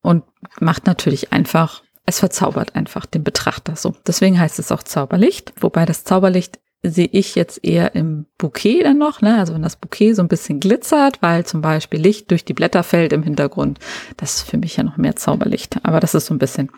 und 0.00 0.24
macht 0.58 0.86
natürlich 0.86 1.32
einfach 1.32 1.82
es 2.06 2.20
verzaubert 2.20 2.76
einfach 2.76 3.04
den 3.04 3.24
Betrachter 3.24 3.74
so. 3.74 3.94
Deswegen 4.06 4.38
heißt 4.38 4.60
es 4.60 4.70
auch 4.70 4.84
Zauberlicht, 4.84 5.52
wobei 5.60 5.84
das 5.84 6.04
Zauberlicht 6.04 6.60
sehe 6.90 7.08
ich 7.10 7.34
jetzt 7.34 7.64
eher 7.64 7.94
im 7.94 8.26
Bouquet 8.38 8.82
dann 8.82 8.98
noch, 8.98 9.20
ne? 9.20 9.38
also 9.38 9.54
wenn 9.54 9.62
das 9.62 9.76
Bouquet 9.76 10.14
so 10.14 10.22
ein 10.22 10.28
bisschen 10.28 10.60
glitzert, 10.60 11.22
weil 11.22 11.44
zum 11.44 11.60
Beispiel 11.60 12.00
Licht 12.00 12.30
durch 12.30 12.44
die 12.44 12.54
Blätter 12.54 12.82
fällt 12.82 13.12
im 13.12 13.22
Hintergrund, 13.22 13.78
das 14.16 14.36
ist 14.36 14.50
für 14.50 14.58
mich 14.58 14.76
ja 14.76 14.84
noch 14.84 14.96
mehr 14.96 15.16
Zauberlicht, 15.16 15.78
aber 15.84 16.00
das 16.00 16.14
ist 16.14 16.26
so 16.26 16.34
ein 16.34 16.38
bisschen 16.38 16.70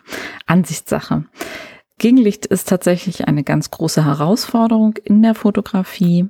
Ansichtssache. 0.45 1.25
Gegenlicht 1.97 2.45
ist 2.45 2.69
tatsächlich 2.69 3.27
eine 3.27 3.43
ganz 3.43 3.71
große 3.71 4.05
Herausforderung 4.05 4.95
in 5.03 5.21
der 5.21 5.35
Fotografie. 5.35 6.29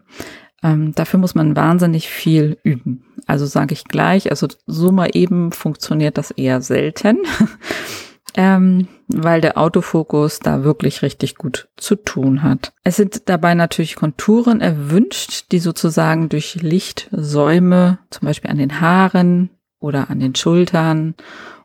Ähm, 0.64 0.94
dafür 0.94 1.20
muss 1.20 1.36
man 1.36 1.56
wahnsinnig 1.56 2.10
viel 2.10 2.58
üben. 2.64 3.06
Also 3.28 3.46
sage 3.46 3.74
ich 3.74 3.86
gleich, 3.86 4.30
also 4.32 4.48
so 4.66 4.92
mal 4.92 5.10
eben 5.14 5.52
funktioniert 5.52 6.18
das 6.18 6.32
eher 6.32 6.62
selten. 6.62 7.20
ähm, 8.36 8.88
weil 9.08 9.42
der 9.42 9.58
Autofokus 9.58 10.40
da 10.40 10.64
wirklich 10.64 11.02
richtig 11.02 11.36
gut 11.36 11.70
zu 11.78 11.96
tun 11.96 12.44
hat. 12.44 12.74
Es 12.84 12.96
sind 12.96 13.28
dabei 13.30 13.56
natürlich 13.56 13.96
Konturen 13.96 14.62
erwünscht, 14.62 15.52
die 15.52 15.60
sozusagen 15.60 16.30
durch 16.30 16.56
Lichtsäume, 16.56 18.00
zum 18.10 18.26
Beispiel 18.26 18.52
an 18.52 18.58
den 18.58 18.82
Haaren 18.82 19.50
oder 19.80 20.10
an 20.10 20.20
den 20.20 20.36
Schultern 20.36 21.16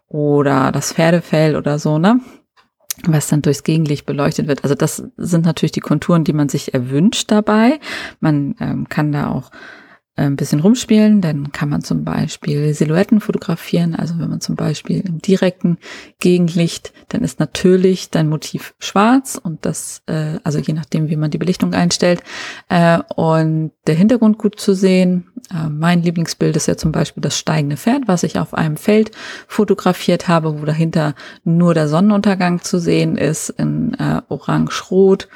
oder 0.06 0.72
das 0.72 0.92
Pferdefell 0.92 1.56
oder 1.56 1.78
so, 1.78 1.98
ne? 1.98 2.20
was 3.06 3.28
dann 3.28 3.42
durchs 3.42 3.64
Gegenlicht 3.64 4.06
beleuchtet 4.06 4.46
wird. 4.46 4.62
Also 4.62 4.74
das 4.74 5.02
sind 5.16 5.44
natürlich 5.44 5.72
die 5.72 5.80
Konturen, 5.80 6.24
die 6.24 6.32
man 6.32 6.48
sich 6.48 6.74
erwünscht 6.74 7.30
dabei. 7.30 7.80
Man 8.20 8.54
ähm, 8.60 8.88
kann 8.88 9.12
da 9.12 9.30
auch 9.30 9.50
ein 10.16 10.36
bisschen 10.36 10.60
rumspielen. 10.60 11.20
Dann 11.20 11.50
kann 11.50 11.68
man 11.68 11.82
zum 11.82 12.04
Beispiel 12.04 12.72
Silhouetten 12.72 13.20
fotografieren. 13.20 13.94
Also 13.94 14.18
wenn 14.18 14.30
man 14.30 14.40
zum 14.40 14.54
Beispiel 14.54 15.00
im 15.00 15.20
direkten 15.20 15.78
Gegenlicht, 16.20 16.92
dann 17.08 17.22
ist 17.22 17.40
natürlich 17.40 18.10
dein 18.10 18.28
Motiv 18.28 18.74
schwarz 18.78 19.40
und 19.42 19.66
das, 19.66 20.02
äh, 20.06 20.38
also 20.44 20.58
je 20.58 20.72
nachdem, 20.72 21.08
wie 21.08 21.16
man 21.16 21.30
die 21.30 21.38
Belichtung 21.38 21.74
einstellt, 21.74 22.22
äh, 22.68 23.00
und 23.16 23.72
der 23.86 23.96
Hintergrund 23.96 24.38
gut 24.38 24.60
zu 24.60 24.74
sehen. 24.74 25.32
Äh, 25.50 25.68
mein 25.68 26.02
Lieblingsbild 26.02 26.56
ist 26.56 26.66
ja 26.66 26.76
zum 26.76 26.92
Beispiel 26.92 27.20
das 27.20 27.36
steigende 27.36 27.76
Pferd, 27.76 28.02
was 28.06 28.22
ich 28.22 28.38
auf 28.38 28.54
einem 28.54 28.76
Feld 28.76 29.10
fotografiert 29.48 30.28
habe, 30.28 30.60
wo 30.60 30.64
dahinter 30.64 31.14
nur 31.42 31.74
der 31.74 31.88
Sonnenuntergang 31.88 32.62
zu 32.62 32.78
sehen 32.78 33.16
ist 33.16 33.50
in 33.50 33.94
äh, 33.94 34.22
orange-rot 34.28 35.28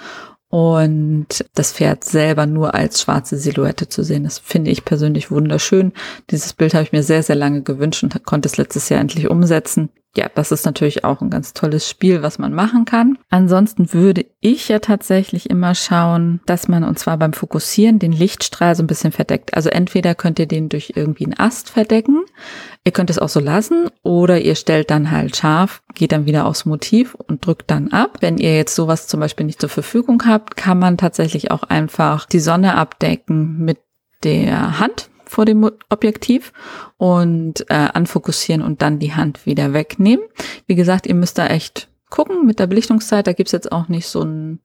und 0.50 1.26
das 1.54 1.72
Pferd 1.72 2.04
selber 2.04 2.46
nur 2.46 2.74
als 2.74 3.02
schwarze 3.02 3.36
Silhouette 3.36 3.88
zu 3.88 4.02
sehen. 4.02 4.24
Das 4.24 4.38
finde 4.38 4.70
ich 4.70 4.84
persönlich 4.84 5.30
wunderschön. 5.30 5.92
Dieses 6.30 6.54
Bild 6.54 6.74
habe 6.74 6.84
ich 6.84 6.92
mir 6.92 7.02
sehr, 7.02 7.22
sehr 7.22 7.36
lange 7.36 7.62
gewünscht 7.62 8.02
und 8.02 8.24
konnte 8.24 8.48
es 8.48 8.56
letztes 8.56 8.88
Jahr 8.88 9.00
endlich 9.00 9.28
umsetzen 9.28 9.90
ja, 10.18 10.28
das 10.34 10.50
ist 10.50 10.66
natürlich 10.66 11.04
auch 11.04 11.20
ein 11.20 11.30
ganz 11.30 11.52
tolles 11.52 11.88
Spiel, 11.88 12.22
was 12.22 12.40
man 12.40 12.52
machen 12.52 12.84
kann. 12.84 13.18
Ansonsten 13.30 13.92
würde 13.92 14.26
ich 14.40 14.68
ja 14.68 14.80
tatsächlich 14.80 15.48
immer 15.48 15.76
schauen, 15.76 16.40
dass 16.44 16.66
man 16.66 16.82
und 16.82 16.98
zwar 16.98 17.18
beim 17.18 17.32
Fokussieren 17.32 18.00
den 18.00 18.10
Lichtstrahl 18.10 18.74
so 18.74 18.82
ein 18.82 18.88
bisschen 18.88 19.12
verdeckt. 19.12 19.54
Also 19.54 19.68
entweder 19.68 20.16
könnt 20.16 20.40
ihr 20.40 20.46
den 20.46 20.70
durch 20.70 20.94
irgendwie 20.96 21.24
einen 21.24 21.38
Ast 21.38 21.70
verdecken, 21.70 22.24
ihr 22.82 22.90
könnt 22.90 23.10
es 23.10 23.20
auch 23.20 23.28
so 23.28 23.38
lassen 23.38 23.90
oder 24.02 24.40
ihr 24.40 24.56
stellt 24.56 24.90
dann 24.90 25.12
halt 25.12 25.36
scharf, 25.36 25.82
geht 25.94 26.10
dann 26.10 26.26
wieder 26.26 26.46
aufs 26.46 26.64
Motiv 26.64 27.14
und 27.14 27.46
drückt 27.46 27.70
dann 27.70 27.92
ab. 27.92 28.18
Wenn 28.18 28.38
ihr 28.38 28.56
jetzt 28.56 28.74
sowas 28.74 29.06
zum 29.06 29.20
Beispiel 29.20 29.46
nicht 29.46 29.60
zur 29.60 29.70
Verfügung 29.70 30.24
habt, 30.26 30.56
kann 30.56 30.80
man 30.80 30.98
tatsächlich 30.98 31.52
auch 31.52 31.62
einfach 31.62 32.26
die 32.26 32.40
Sonne 32.40 32.74
abdecken 32.74 33.58
mit 33.58 33.78
der 34.24 34.80
Hand 34.80 35.07
vor 35.28 35.44
dem 35.44 35.70
Objektiv 35.88 36.52
und 36.96 37.64
äh, 37.70 37.74
anfokussieren 37.74 38.62
und 38.62 38.82
dann 38.82 38.98
die 38.98 39.14
Hand 39.14 39.46
wieder 39.46 39.72
wegnehmen. 39.72 40.24
Wie 40.66 40.74
gesagt, 40.74 41.06
ihr 41.06 41.14
müsst 41.14 41.38
da 41.38 41.46
echt 41.46 41.88
gucken 42.10 42.46
mit 42.46 42.58
der 42.58 42.66
Belichtungszeit. 42.66 43.26
Da 43.26 43.32
gibt's 43.32 43.52
jetzt 43.52 43.70
auch 43.70 43.88
nicht 43.88 44.06
so 44.06 44.22
ein, 44.22 44.60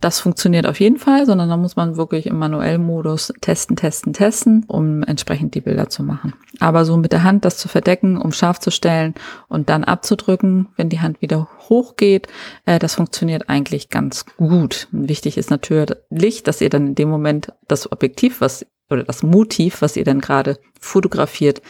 das 0.00 0.20
funktioniert 0.20 0.66
auf 0.66 0.78
jeden 0.78 0.98
Fall, 0.98 1.26
sondern 1.26 1.48
da 1.48 1.56
muss 1.56 1.74
man 1.74 1.96
wirklich 1.96 2.26
im 2.26 2.38
Manuellmodus 2.38 3.32
testen, 3.40 3.74
testen, 3.76 4.12
testen, 4.12 4.64
um 4.68 5.02
entsprechend 5.02 5.54
die 5.54 5.60
Bilder 5.60 5.88
zu 5.88 6.04
machen. 6.04 6.34
Aber 6.60 6.84
so 6.84 6.96
mit 6.96 7.12
der 7.12 7.24
Hand 7.24 7.44
das 7.44 7.58
zu 7.58 7.68
verdecken, 7.68 8.16
um 8.16 8.30
scharf 8.30 8.60
zu 8.60 8.70
stellen 8.70 9.14
und 9.48 9.68
dann 9.68 9.84
abzudrücken, 9.84 10.68
wenn 10.76 10.88
die 10.88 11.00
Hand 11.00 11.20
wieder 11.20 11.48
hochgeht, 11.68 12.28
äh, 12.64 12.78
das 12.78 12.94
funktioniert 12.94 13.48
eigentlich 13.48 13.88
ganz 13.88 14.24
gut. 14.36 14.86
Wichtig 14.92 15.36
ist 15.36 15.50
natürlich, 15.50 16.42
dass 16.44 16.60
ihr 16.60 16.70
dann 16.70 16.88
in 16.88 16.94
dem 16.94 17.08
Moment 17.08 17.52
das 17.66 17.90
Objektiv, 17.90 18.40
was 18.40 18.66
oder 18.90 19.04
das 19.04 19.22
Motiv, 19.22 19.82
was 19.82 19.96
ihr 19.96 20.04
dann 20.04 20.20
gerade 20.20 20.58
fotografiert, 20.80 21.62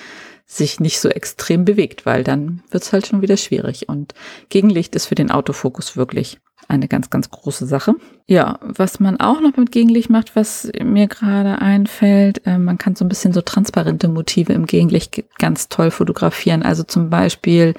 sich 0.47 0.81
nicht 0.81 1.01
so 1.01 1.11
extrem 1.11 1.65
bewegt, 1.65 2.07
weil 2.07 2.25
dann 2.25 2.63
wird's 2.71 2.93
halt 2.93 3.07
schon 3.07 3.21
wieder 3.21 3.37
schwierig. 3.37 3.89
Und 3.89 4.15
Gegenlicht 4.49 4.95
ist 4.95 5.07
für 5.07 5.15
den 5.15 5.31
Autofokus 5.31 5.97
wirklich 5.97 6.39
eine 6.69 6.89
ganz, 6.89 7.11
ganz 7.11 7.31
große 7.31 7.67
Sache. 7.67 7.95
Ja, 8.27 8.59
was 8.63 9.01
man 9.01 9.19
auch 9.21 9.41
noch 9.41 9.57
mit 9.57 9.73
Gegenlicht 9.73 10.11
macht, 10.11 10.37
was 10.37 10.71
mir 10.83 11.07
gerade 11.07 11.61
einfällt, 11.61 12.47
äh, 12.47 12.59
man 12.59 12.79
kann 12.79 12.95
so 12.95 13.05
ein 13.05 13.09
bisschen 13.09 13.33
so 13.33 13.41
transparente 13.41 14.09
Motive 14.09 14.53
im 14.53 14.67
Gegenlicht 14.67 15.25
ganz 15.39 15.69
toll 15.69 15.91
fotografieren. 15.91 16.63
Also 16.63 16.83
zum 16.83 17.11
Beispiel 17.11 17.75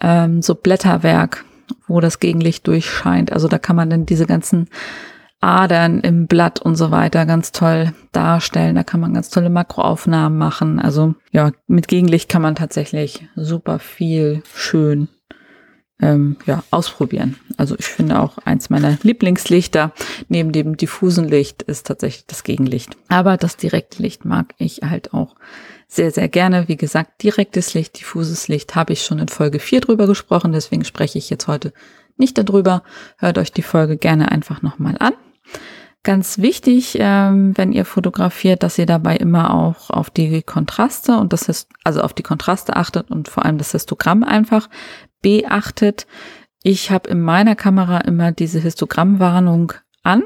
ähm, 0.00 0.42
so 0.42 0.54
Blätterwerk, 0.54 1.44
wo 1.86 2.00
das 2.00 2.18
Gegenlicht 2.18 2.66
durchscheint. 2.66 3.32
Also 3.32 3.48
da 3.48 3.58
kann 3.58 3.76
man 3.76 3.90
dann 3.90 4.06
diese 4.06 4.26
ganzen 4.26 4.68
Adern 5.44 6.00
im 6.00 6.26
Blatt 6.26 6.60
und 6.60 6.76
so 6.76 6.90
weiter 6.90 7.26
ganz 7.26 7.52
toll 7.52 7.92
darstellen. 8.12 8.74
Da 8.74 8.82
kann 8.82 9.00
man 9.00 9.12
ganz 9.12 9.28
tolle 9.28 9.50
Makroaufnahmen 9.50 10.38
machen. 10.38 10.80
Also 10.80 11.14
ja, 11.32 11.52
mit 11.66 11.86
Gegenlicht 11.88 12.30
kann 12.30 12.42
man 12.42 12.54
tatsächlich 12.54 13.28
super 13.36 13.78
viel 13.78 14.42
schön 14.54 15.08
ähm, 16.00 16.36
ja, 16.46 16.64
ausprobieren. 16.70 17.36
Also 17.56 17.76
ich 17.78 17.84
finde 17.86 18.20
auch 18.20 18.38
eins 18.38 18.70
meiner 18.70 18.96
Lieblingslichter 19.02 19.92
neben 20.28 20.50
dem 20.50 20.76
diffusen 20.76 21.28
Licht 21.28 21.62
ist 21.62 21.86
tatsächlich 21.86 22.26
das 22.26 22.42
Gegenlicht. 22.42 22.96
Aber 23.08 23.36
das 23.36 23.58
direkte 23.58 24.02
Licht 24.02 24.24
mag 24.24 24.54
ich 24.58 24.80
halt 24.82 25.12
auch 25.12 25.36
sehr, 25.86 26.10
sehr 26.10 26.28
gerne. 26.28 26.68
Wie 26.68 26.76
gesagt, 26.76 27.22
direktes 27.22 27.74
Licht, 27.74 28.00
diffuses 28.00 28.48
Licht 28.48 28.74
habe 28.74 28.94
ich 28.94 29.04
schon 29.04 29.18
in 29.18 29.28
Folge 29.28 29.58
4 29.58 29.82
drüber 29.82 30.06
gesprochen. 30.06 30.52
Deswegen 30.52 30.84
spreche 30.84 31.18
ich 31.18 31.28
jetzt 31.28 31.48
heute 31.48 31.74
nicht 32.16 32.38
darüber. 32.38 32.82
Hört 33.18 33.38
euch 33.38 33.52
die 33.52 33.62
Folge 33.62 33.96
gerne 33.98 34.32
einfach 34.32 34.62
nochmal 34.62 34.96
an. 34.98 35.12
Ganz 36.04 36.36
wichtig, 36.36 36.98
ähm, 37.00 37.56
wenn 37.56 37.72
ihr 37.72 37.86
fotografiert, 37.86 38.62
dass 38.62 38.76
ihr 38.76 38.84
dabei 38.84 39.16
immer 39.16 39.54
auch 39.54 39.88
auf 39.88 40.10
die 40.10 40.42
Kontraste 40.42 41.16
und 41.16 41.32
das 41.32 41.48
ist, 41.48 41.70
also 41.82 42.02
auf 42.02 42.12
die 42.12 42.22
Kontraste 42.22 42.76
achtet 42.76 43.10
und 43.10 43.28
vor 43.28 43.46
allem 43.46 43.56
das 43.56 43.72
Histogramm 43.72 44.22
einfach 44.22 44.68
beachtet. 45.22 46.06
Ich 46.62 46.90
habe 46.90 47.08
in 47.08 47.22
meiner 47.22 47.56
Kamera 47.56 47.98
immer 47.98 48.32
diese 48.32 48.60
Histogrammwarnung 48.60 49.72
an. 50.02 50.24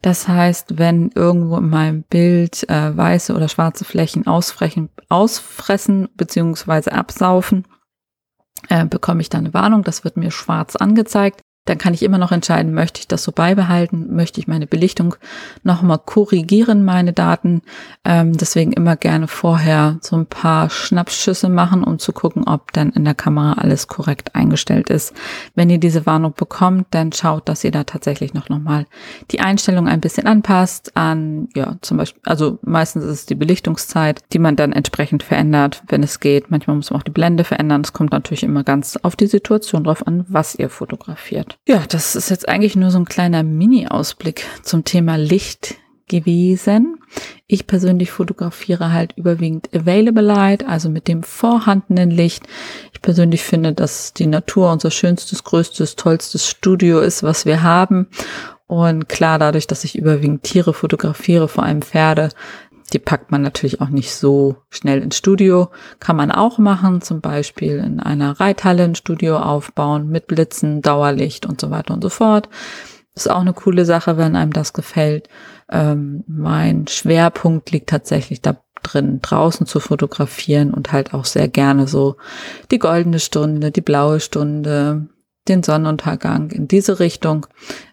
Das 0.00 0.28
heißt, 0.28 0.78
wenn 0.78 1.10
irgendwo 1.12 1.56
in 1.56 1.68
meinem 1.68 2.02
Bild 2.04 2.68
äh, 2.70 2.96
weiße 2.96 3.34
oder 3.34 3.48
schwarze 3.48 3.84
Flächen 3.84 4.28
ausfrechen, 4.28 4.90
ausfressen 5.08 6.08
bzw. 6.14 6.90
absaufen, 6.90 7.66
äh, 8.68 8.86
bekomme 8.86 9.22
ich 9.22 9.28
dann 9.28 9.40
eine 9.40 9.54
Warnung. 9.54 9.82
Das 9.82 10.04
wird 10.04 10.16
mir 10.16 10.30
schwarz 10.30 10.76
angezeigt 10.76 11.42
dann 11.66 11.78
kann 11.78 11.94
ich 11.94 12.02
immer 12.02 12.18
noch 12.18 12.32
entscheiden, 12.32 12.74
möchte 12.74 13.00
ich 13.00 13.06
das 13.06 13.22
so 13.22 13.32
beibehalten, 13.32 14.14
möchte 14.14 14.40
ich 14.40 14.48
meine 14.48 14.66
Belichtung 14.66 15.14
nochmal 15.62 15.98
korrigieren, 15.98 16.84
meine 16.84 17.12
Daten. 17.12 17.62
Ähm, 18.04 18.36
deswegen 18.36 18.72
immer 18.72 18.96
gerne 18.96 19.28
vorher 19.28 19.98
so 20.00 20.16
ein 20.16 20.26
paar 20.26 20.70
Schnappschüsse 20.70 21.48
machen, 21.48 21.84
um 21.84 21.98
zu 21.98 22.12
gucken, 22.12 22.48
ob 22.48 22.72
dann 22.72 22.90
in 22.90 23.04
der 23.04 23.14
Kamera 23.14 23.52
alles 23.52 23.88
korrekt 23.88 24.34
eingestellt 24.34 24.88
ist. 24.88 25.12
Wenn 25.54 25.70
ihr 25.70 25.78
diese 25.78 26.06
Warnung 26.06 26.32
bekommt, 26.34 26.86
dann 26.90 27.12
schaut, 27.12 27.48
dass 27.48 27.62
ihr 27.62 27.70
da 27.70 27.84
tatsächlich 27.84 28.32
noch 28.32 28.48
nochmal 28.48 28.86
die 29.30 29.40
Einstellung 29.40 29.86
ein 29.86 30.00
bisschen 30.00 30.26
anpasst 30.26 30.96
an, 30.96 31.48
ja, 31.54 31.76
zum 31.82 31.98
Beispiel, 31.98 32.22
also 32.24 32.58
meistens 32.62 33.04
ist 33.04 33.10
es 33.10 33.26
die 33.26 33.34
Belichtungszeit, 33.34 34.22
die 34.32 34.38
man 34.38 34.56
dann 34.56 34.72
entsprechend 34.72 35.22
verändert, 35.22 35.82
wenn 35.88 36.02
es 36.02 36.20
geht. 36.20 36.50
Manchmal 36.50 36.76
muss 36.76 36.90
man 36.90 37.00
auch 37.00 37.04
die 37.04 37.10
Blende 37.10 37.44
verändern. 37.44 37.82
Es 37.82 37.92
kommt 37.92 38.12
natürlich 38.12 38.42
immer 38.42 38.64
ganz 38.64 38.96
auf 38.96 39.14
die 39.14 39.26
Situation 39.26 39.84
drauf 39.84 40.06
an, 40.06 40.24
was 40.28 40.54
ihr 40.54 40.70
fotografiert. 40.70 41.49
Ja, 41.66 41.84
das 41.88 42.16
ist 42.16 42.30
jetzt 42.30 42.48
eigentlich 42.48 42.76
nur 42.76 42.90
so 42.90 42.98
ein 42.98 43.04
kleiner 43.04 43.42
Mini-Ausblick 43.42 44.44
zum 44.62 44.84
Thema 44.84 45.16
Licht, 45.16 45.76
gewesen. 46.10 46.98
Ich 47.46 47.66
persönlich 47.66 48.10
fotografiere 48.10 48.92
halt 48.92 49.14
überwiegend 49.16 49.70
Available 49.74 50.22
Light, 50.22 50.68
also 50.68 50.90
mit 50.90 51.08
dem 51.08 51.22
vorhandenen 51.22 52.10
Licht. 52.10 52.46
Ich 52.92 53.00
persönlich 53.00 53.42
finde, 53.42 53.72
dass 53.72 54.12
die 54.12 54.26
Natur 54.26 54.70
unser 54.70 54.90
schönstes, 54.90 55.42
größtes, 55.44 55.96
tollstes 55.96 56.46
Studio 56.46 57.00
ist, 57.00 57.22
was 57.22 57.46
wir 57.46 57.62
haben. 57.62 58.08
Und 58.66 59.08
klar, 59.08 59.38
dadurch, 59.38 59.66
dass 59.66 59.84
ich 59.84 59.96
überwiegend 59.96 60.42
Tiere 60.42 60.74
fotografiere, 60.74 61.48
vor 61.48 61.64
allem 61.64 61.82
Pferde, 61.82 62.28
die 62.92 62.98
packt 62.98 63.30
man 63.30 63.42
natürlich 63.42 63.80
auch 63.80 63.88
nicht 63.88 64.14
so 64.14 64.56
schnell 64.68 65.02
ins 65.02 65.16
Studio. 65.16 65.68
Kann 66.00 66.16
man 66.16 66.30
auch 66.30 66.58
machen, 66.58 67.00
zum 67.00 67.20
Beispiel 67.20 67.78
in 67.78 68.00
einer 68.00 68.40
Reithalle 68.40 68.84
ein 68.84 68.94
Studio 68.94 69.38
aufbauen 69.38 70.08
mit 70.08 70.26
Blitzen, 70.26 70.82
Dauerlicht 70.82 71.46
und 71.46 71.60
so 71.60 71.70
weiter 71.70 71.94
und 71.94 72.02
so 72.02 72.08
fort. 72.08 72.48
Ist 73.14 73.30
auch 73.30 73.40
eine 73.40 73.52
coole 73.52 73.84
Sache, 73.84 74.16
wenn 74.16 74.36
einem 74.36 74.52
das 74.52 74.72
gefällt. 74.72 75.28
Ähm, 75.70 76.24
mein 76.26 76.86
Schwerpunkt 76.86 77.70
liegt 77.70 77.90
tatsächlich 77.90 78.40
da 78.40 78.56
drin, 78.82 79.20
draußen 79.20 79.66
zu 79.66 79.78
fotografieren 79.78 80.72
und 80.72 80.92
halt 80.92 81.12
auch 81.14 81.24
sehr 81.24 81.48
gerne 81.48 81.86
so 81.86 82.16
die 82.70 82.78
goldene 82.78 83.20
Stunde, 83.20 83.70
die 83.70 83.82
blaue 83.82 84.20
Stunde, 84.20 85.08
den 85.48 85.62
Sonnenuntergang 85.62 86.50
in 86.50 86.66
diese 86.68 87.00
Richtung 87.00 87.46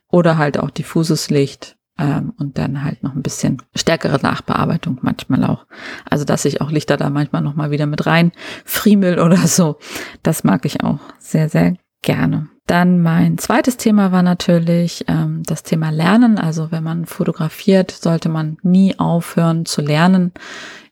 oder 0.10 0.38
halt 0.38 0.60
auch 0.60 0.70
diffuses 0.70 1.30
Licht 1.30 1.77
ähm, 2.00 2.34
und 2.38 2.58
dann 2.58 2.84
halt 2.84 3.04
noch 3.04 3.16
ein 3.16 3.24
bisschen 3.24 3.62
stärkere 3.76 4.20
Nachbearbeitung 4.22 5.00
manchmal 5.02 5.44
auch. 5.44 5.66
Also 6.10 6.26
dass 6.26 6.46
ich 6.46 6.62
auch 6.62 6.72
Lichter 6.72 6.98
da 6.98 7.10
manchmal 7.10 7.42
noch 7.42 7.56
mal 7.56 7.72
wieder 7.72 7.86
mit 7.86 8.06
rein 8.06 8.32
friemel 8.66 9.20
oder 9.26 9.48
so. 9.48 9.78
Das 10.24 10.44
mag 10.44 10.66
ich 10.66 10.84
auch 10.84 11.00
sehr, 11.20 11.50
sehr 11.50 11.76
gerne. 12.02 12.50
Dann 12.68 13.02
mein 13.02 13.38
zweites 13.38 13.78
Thema 13.78 14.12
war 14.12 14.24
natürlich 14.24 15.06
ähm, 15.08 15.42
das 15.46 15.64
Thema 15.64 15.90
Lernen. 15.90 16.38
Also 16.38 16.72
wenn 16.72 16.84
man 16.84 17.06
fotografiert, 17.06 17.92
sollte 17.92 18.28
man 18.28 18.58
nie 18.62 19.00
aufhören 19.00 19.66
zu 19.66 19.82
lernen. 19.82 20.34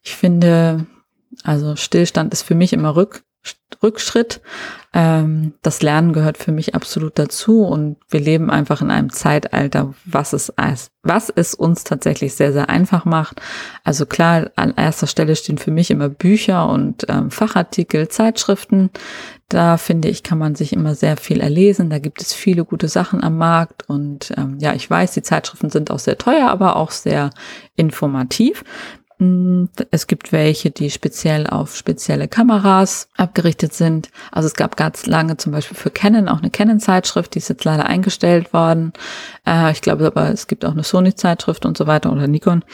Ich 0.01 0.15
finde, 0.15 0.85
also 1.43 1.75
Stillstand 1.75 2.31
ist 2.33 2.43
für 2.43 2.55
mich 2.55 2.71
immer 2.71 2.95
Rück, 2.95 3.23
Rückschritt. 3.83 4.41
Ähm, 4.93 5.53
das 5.61 5.81
Lernen 5.81 6.13
gehört 6.13 6.37
für 6.37 6.51
mich 6.51 6.75
absolut 6.75 7.19
dazu 7.19 7.63
und 7.63 7.97
wir 8.09 8.19
leben 8.19 8.49
einfach 8.49 8.81
in 8.81 8.89
einem 8.89 9.11
Zeitalter, 9.11 9.93
was 10.05 10.33
es, 10.33 10.53
was 11.03 11.29
es 11.29 11.53
uns 11.53 11.83
tatsächlich 11.83 12.33
sehr, 12.33 12.53
sehr 12.53 12.69
einfach 12.69 13.05
macht. 13.05 13.41
Also 13.83 14.05
klar, 14.05 14.51
an 14.55 14.73
erster 14.75 15.07
Stelle 15.07 15.35
stehen 15.35 15.57
für 15.57 15.71
mich 15.71 15.91
immer 15.91 16.09
Bücher 16.09 16.69
und 16.69 17.05
ähm, 17.09 17.29
Fachartikel, 17.29 18.07
Zeitschriften. 18.07 18.89
Da 19.49 19.77
finde 19.77 20.07
ich, 20.07 20.23
kann 20.23 20.39
man 20.39 20.55
sich 20.55 20.73
immer 20.73 20.95
sehr 20.95 21.17
viel 21.17 21.41
erlesen. 21.41 21.89
Da 21.89 21.99
gibt 21.99 22.21
es 22.21 22.33
viele 22.33 22.65
gute 22.65 22.87
Sachen 22.87 23.21
am 23.21 23.37
Markt 23.37 23.87
und 23.89 24.33
ähm, 24.37 24.57
ja, 24.59 24.73
ich 24.73 24.89
weiß, 24.89 25.11
die 25.11 25.23
Zeitschriften 25.23 25.69
sind 25.69 25.91
auch 25.91 25.99
sehr 25.99 26.17
teuer, 26.17 26.49
aber 26.49 26.77
auch 26.77 26.91
sehr 26.91 27.29
informativ. 27.75 28.63
Mm, 29.17 29.65
es 29.91 30.07
gibt 30.07 30.33
welche, 30.33 30.71
die 30.71 30.89
speziell 30.89 31.47
auf 31.47 31.75
spezielle 31.75 32.27
Kameras 32.27 33.07
abgerichtet 33.15 33.73
sind. 33.73 34.09
Also 34.31 34.47
es 34.47 34.55
gab 34.55 34.75
ganz 34.75 35.05
lange 35.05 35.37
zum 35.37 35.53
Beispiel 35.53 35.77
für 35.77 35.89
Canon 35.89 36.27
auch 36.27 36.39
eine 36.39 36.49
Canon-Zeitschrift, 36.49 37.33
die 37.33 37.39
ist 37.39 37.49
jetzt 37.49 37.63
leider 37.63 37.85
eingestellt 37.85 38.51
worden. 38.51 38.91
Äh, 39.47 39.71
ich 39.71 39.81
glaube 39.81 40.05
aber, 40.05 40.29
es 40.31 40.47
gibt 40.47 40.65
auch 40.65 40.71
eine 40.71 40.83
Sony-Zeitschrift 40.83 41.65
und 41.65 41.77
so 41.77 41.87
weiter 41.87 42.11
oder 42.11 42.27
Nikon. 42.27 42.65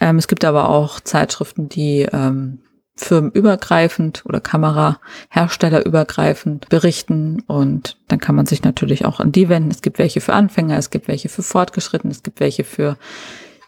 Ähm, 0.00 0.18
es 0.18 0.26
gibt 0.26 0.44
aber 0.44 0.68
auch 0.68 0.98
Zeitschriften, 1.00 1.68
die 1.68 2.08
ähm, 2.12 2.58
firmenübergreifend 2.96 4.24
oder 4.24 4.40
Kameraherstellerübergreifend 4.40 6.68
berichten 6.68 7.42
und 7.46 7.98
dann 8.08 8.20
kann 8.20 8.36
man 8.36 8.46
sich 8.46 8.62
natürlich 8.62 9.04
auch 9.04 9.20
an 9.20 9.32
die 9.32 9.48
wenden. 9.48 9.70
Es 9.70 9.82
gibt 9.82 9.98
welche 9.98 10.20
für 10.20 10.32
Anfänger, 10.32 10.78
es 10.78 10.90
gibt 10.90 11.08
welche 11.08 11.28
für 11.28 11.42
Fortgeschritten, 11.42 12.10
es 12.10 12.22
gibt 12.22 12.38
welche 12.38 12.62
für 12.62 12.96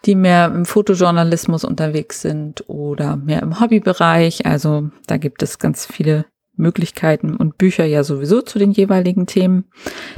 die 0.07 0.15
mehr 0.15 0.47
im 0.47 0.65
Fotojournalismus 0.65 1.65
unterwegs 1.65 2.23
sind 2.23 2.65
oder 2.69 3.17
mehr 3.17 3.43
im 3.43 3.61
Hobbybereich. 3.61 4.47
Also 4.47 4.91
da 5.07 5.17
gibt 5.17 5.43
es 5.43 5.59
ganz 5.59 5.87
viele 5.87 6.27
Möglichkeiten 6.57 7.37
und 7.37 7.59
Bücher 7.59 7.85
ja 7.85 8.03
sowieso 8.03 8.41
zu 8.41 8.59
den 8.59 8.71
jeweiligen 8.73 9.27
Themen. 9.27 9.65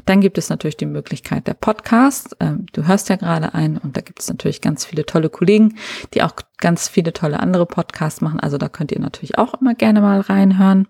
Dann 0.07 0.21
gibt 0.21 0.39
es 0.39 0.51
natürlich 0.51 0.77
die 0.77 0.87
Möglichkeit 0.87 1.47
der 1.47 1.55
Podcasts. 1.55 2.37
Ähm, 2.39 2.67
du 2.73 2.87
hörst 2.87 3.09
ja 3.09 3.17
gerade 3.17 3.55
einen 3.55 3.79
und 3.79 3.97
da 3.97 4.01
gibt 4.01 4.21
es 4.21 4.29
natürlich 4.29 4.61
ganz 4.61 4.85
viele 4.85 5.05
tolle 5.05 5.31
Kollegen, 5.31 5.77
die 6.15 6.23
auch 6.23 6.33
ganz 6.59 6.89
viele 6.89 7.13
tolle 7.13 7.41
andere 7.41 7.67
Podcasts 7.67 8.21
machen. 8.21 8.41
Also 8.41 8.57
da 8.57 8.69
könnt 8.69 8.93
ihr 8.93 9.01
natürlich 9.01 9.37
auch 9.39 9.61
immer 9.61 9.75
gerne 9.75 10.01
mal 10.01 10.21
reinhören. 10.21 10.87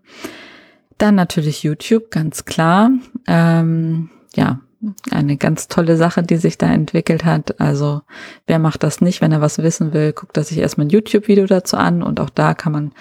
Dann 0.98 1.14
natürlich 1.14 1.62
YouTube, 1.62 2.10
ganz 2.10 2.44
klar. 2.44 2.90
Ähm, 3.26 4.10
ja, 4.34 4.60
eine 5.10 5.36
ganz 5.36 5.68
tolle 5.68 5.96
Sache, 5.96 6.22
die 6.22 6.36
sich 6.36 6.58
da 6.58 6.72
entwickelt 6.72 7.24
hat. 7.24 7.60
Also 7.60 8.02
wer 8.46 8.58
macht 8.58 8.82
das 8.82 9.00
nicht, 9.00 9.20
wenn 9.20 9.32
er 9.32 9.40
was 9.40 9.58
wissen 9.58 9.92
will, 9.92 10.12
guckt 10.12 10.36
er 10.36 10.44
sich 10.44 10.58
erstmal 10.58 10.86
ein 10.86 10.90
YouTube-Video 10.90 11.46
dazu 11.46 11.76
an 11.76 12.02
und 12.02 12.20
auch 12.20 12.30
da 12.30 12.54
kann 12.54 12.72
man 12.72 12.92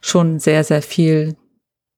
schon 0.00 0.38
sehr, 0.38 0.64
sehr 0.64 0.82
viel 0.82 1.36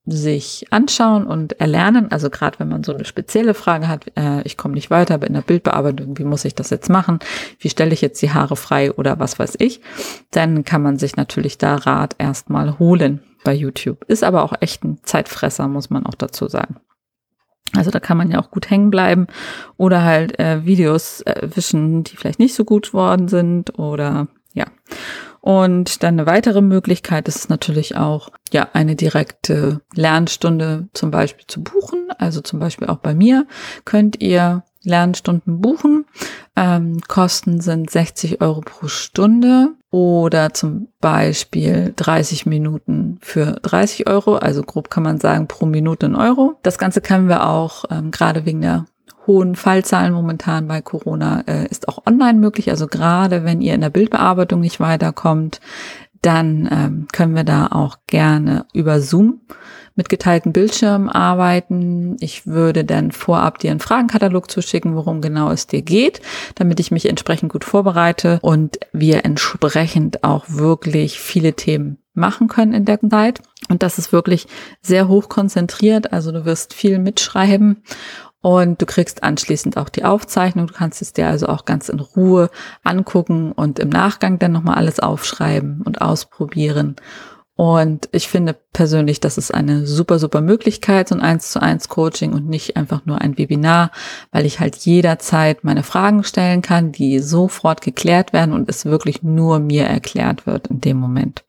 sich 0.05 0.67
anschauen 0.71 1.27
und 1.27 1.61
erlernen. 1.61 2.11
Also 2.11 2.29
gerade 2.29 2.59
wenn 2.59 2.69
man 2.69 2.83
so 2.83 2.93
eine 2.93 3.05
spezielle 3.05 3.55
Frage 3.55 3.87
hat, 3.87 4.07
äh, 4.17 4.43
ich 4.43 4.57
komme 4.57 4.75
nicht 4.75 4.91
weiter 4.91 5.23
in 5.23 5.35
der 5.35 5.43
Bildbearbeitung, 5.43 6.19
wie 6.19 6.25
muss 6.25 6.45
ich 6.45 6.57
das 6.57 6.71
jetzt 6.71 6.91
machen? 6.91 7.21
Wie 7.61 7.71
stelle 7.71 7.93
ich 7.93 8.01
jetzt 8.01 8.21
die 8.21 8.33
Haare 8.33 8.57
frei 8.57 8.93
oder 8.93 9.21
was 9.21 9.39
weiß 9.39 9.55
ich? 9.61 9.81
Dann 10.33 10.65
kann 10.65 10.83
man 10.83 10.99
sich 10.99 11.17
natürlich 11.17 11.57
da 11.57 11.77
Rat 11.77 12.17
erstmal 12.19 12.81
holen 12.81 13.23
bei 13.45 13.55
YouTube. 13.55 14.05
Ist 14.09 14.25
aber 14.25 14.43
auch 14.43 14.55
echt 14.61 14.83
ein 14.85 14.99
Zeitfresser, 15.05 15.69
muss 15.69 15.89
man 15.89 16.05
auch 16.05 16.17
dazu 16.17 16.49
sagen. 16.49 16.77
Also 17.75 17.91
da 17.91 18.01
kann 18.01 18.17
man 18.17 18.31
ja 18.31 18.41
auch 18.41 18.51
gut 18.51 18.71
hängen 18.71 18.91
bleiben 18.91 19.27
oder 19.77 20.03
halt 20.03 20.39
äh, 20.39 20.65
Videos 20.65 21.23
äh, 21.23 21.49
wischen, 21.55 22.05
die 22.05 22.17
vielleicht 22.17 22.39
nicht 22.39 22.55
so 22.55 22.65
gut 22.65 22.93
worden 22.93 23.29
sind 23.29 23.79
oder 23.79 24.29
ja. 24.53 24.67
Und 25.41 26.05
dann 26.05 26.21
eine 26.21 26.27
weitere 26.27 26.61
Möglichkeit 26.61 27.27
ist 27.27 27.51
natürlich 27.51 27.97
auch, 27.97 28.29
ja, 28.53 28.69
eine 28.75 28.95
direkte 28.95 29.81
Lernstunde 29.93 30.89
zum 30.93 31.11
Beispiel 31.11 31.47
zu 31.49 31.65
buchen. 31.65 32.11
Also 32.19 32.43
zum 32.43 32.61
Beispiel 32.61 32.87
auch 32.87 32.99
bei 32.99 33.15
mir 33.15 33.47
könnt 33.85 34.23
ihr 34.23 34.63
Lernstunden 34.85 35.61
buchen. 35.61 36.05
Ähm, 36.55 37.01
Kosten 37.09 37.61
sind 37.61 37.91
60 37.91 38.41
Euro 38.41 38.61
pro 38.61 38.87
Stunde 38.87 39.75
oder 39.93 40.55
zum 40.55 40.89
Beispiel 41.01 41.93
30 41.95 42.47
Minuten 42.47 43.19
für 43.21 43.59
30 43.63 44.09
Euro. 44.09 44.37
Also 44.37 44.63
grob 44.63 44.91
kann 44.91 45.03
man 45.03 45.21
sagen 45.21 45.47
pro 45.47 45.67
Minute 45.67 46.07
ein 46.07 46.17
Euro. 46.17 46.59
Das 46.63 46.79
Ganze 46.79 47.03
können 47.03 47.29
wir 47.29 47.47
auch 47.47 47.85
ähm, 47.91 48.11
gerade 48.11 48.47
wegen 48.47 48.63
der 48.63 48.87
hohen 49.27 49.55
Fallzahlen 49.55 50.15
momentan 50.15 50.67
bei 50.67 50.81
Corona 50.81 51.45
äh, 51.47 51.67
ist 51.67 51.89
auch 51.89 52.07
online 52.07 52.39
möglich. 52.39 52.71
Also 52.71 52.87
gerade 52.87 53.45
wenn 53.45 53.61
ihr 53.61 53.75
in 53.75 53.83
der 53.83 53.91
Bildbearbeitung 53.91 54.61
nicht 54.61 54.81
weiterkommt, 54.81 55.61
dann 56.23 56.69
ähm, 56.73 57.07
können 57.13 57.37
wir 57.37 57.45
da 57.45 57.67
auch 57.67 57.99
gerne 58.07 58.65
über 58.73 59.01
Zoom 59.01 59.43
mit 59.95 60.09
geteilten 60.09 60.53
Bildschirmen 60.53 61.09
arbeiten. 61.09 62.17
Ich 62.21 62.47
würde 62.47 62.85
dann 62.85 63.13
vorab 63.13 63.59
dir 63.59 63.71
einen 63.71 63.81
Fragenkatalog 63.81 64.51
zuschicken, 64.51 64.95
worum 64.95 65.21
genau 65.21 65.51
es 65.51 65.67
dir 65.67 65.83
geht, 65.83 66.21
damit 66.55 66.81
ich 66.81 66.91
mich 66.91 67.09
entsprechend 67.09 67.53
gut 67.53 67.65
vorbereite 67.65 68.39
und 68.43 68.79
wir 68.93 69.25
entsprechend 69.25 70.25
auch 70.25 70.47
wirklich 70.49 71.21
viele 71.21 71.55
Themen 71.55 71.99
machen 72.15 72.49
können 72.49 72.75
in 72.75 72.85
der 72.85 73.01
Zeit. 73.01 73.41
Und 73.69 73.83
das 73.83 73.99
ist 73.99 74.13
wirklich 74.13 74.47
sehr 74.81 75.09
hoch 75.09 75.29
konzentriert. 75.29 76.13
Also 76.13 76.33
du 76.33 76.45
wirst 76.45 76.75
viel 76.75 76.99
mitschreiben 76.99 77.83
und 78.43 78.83
du 78.83 78.87
kriegst 78.87 79.23
anschließend 79.23 79.77
auch 79.77 79.89
die 79.89 80.05
Aufzeichnung. 80.05 80.67
Du 80.67 80.75
kannst 80.75 81.01
es 81.01 81.13
dir 81.13 81.29
also 81.29 81.47
auch 81.47 81.65
ganz 81.65 81.89
in 81.89 82.01
Ruhe 82.01 82.51
angucken 82.83 83.53
und 83.53 83.79
im 83.79 83.89
Nachgang 83.89 84.39
dann 84.39 84.53
nochmal 84.53 84.75
alles 84.75 84.99
aufschreiben 84.99 85.83
und 85.83 86.03
ausprobieren. 86.03 86.97
Und 87.63 88.09
ich 88.11 88.27
finde 88.27 88.57
persönlich, 88.73 89.21
das 89.21 89.39
ist 89.39 89.55
eine 89.55 89.87
super, 89.87 90.19
super 90.19 90.41
Möglichkeit, 90.41 91.09
so 91.09 91.15
ein 91.15 91.21
1 91.21 91.53
zu 91.53 91.63
1 91.63 91.89
Coaching 91.89 92.33
und 92.33 92.49
nicht 92.49 92.77
einfach 92.77 93.07
nur 93.07 93.21
ein 93.21 93.39
Webinar, 93.39 93.93
weil 94.33 94.47
ich 94.47 94.59
halt 94.59 94.75
jederzeit 94.79 95.63
meine 95.63 95.85
Fragen 95.85 96.25
stellen 96.25 96.61
kann, 96.61 96.91
die 96.91 97.21
sofort 97.21 97.81
geklärt 97.81 98.33
werden 98.33 98.53
und 98.53 98.69
es 98.69 98.85
wirklich 98.85 99.23
nur 99.23 99.61
mir 99.61 99.85
erklärt 99.85 100.45
wird 100.45 100.67
in 100.67 100.81
dem 100.81 100.97
Moment. 100.97 101.45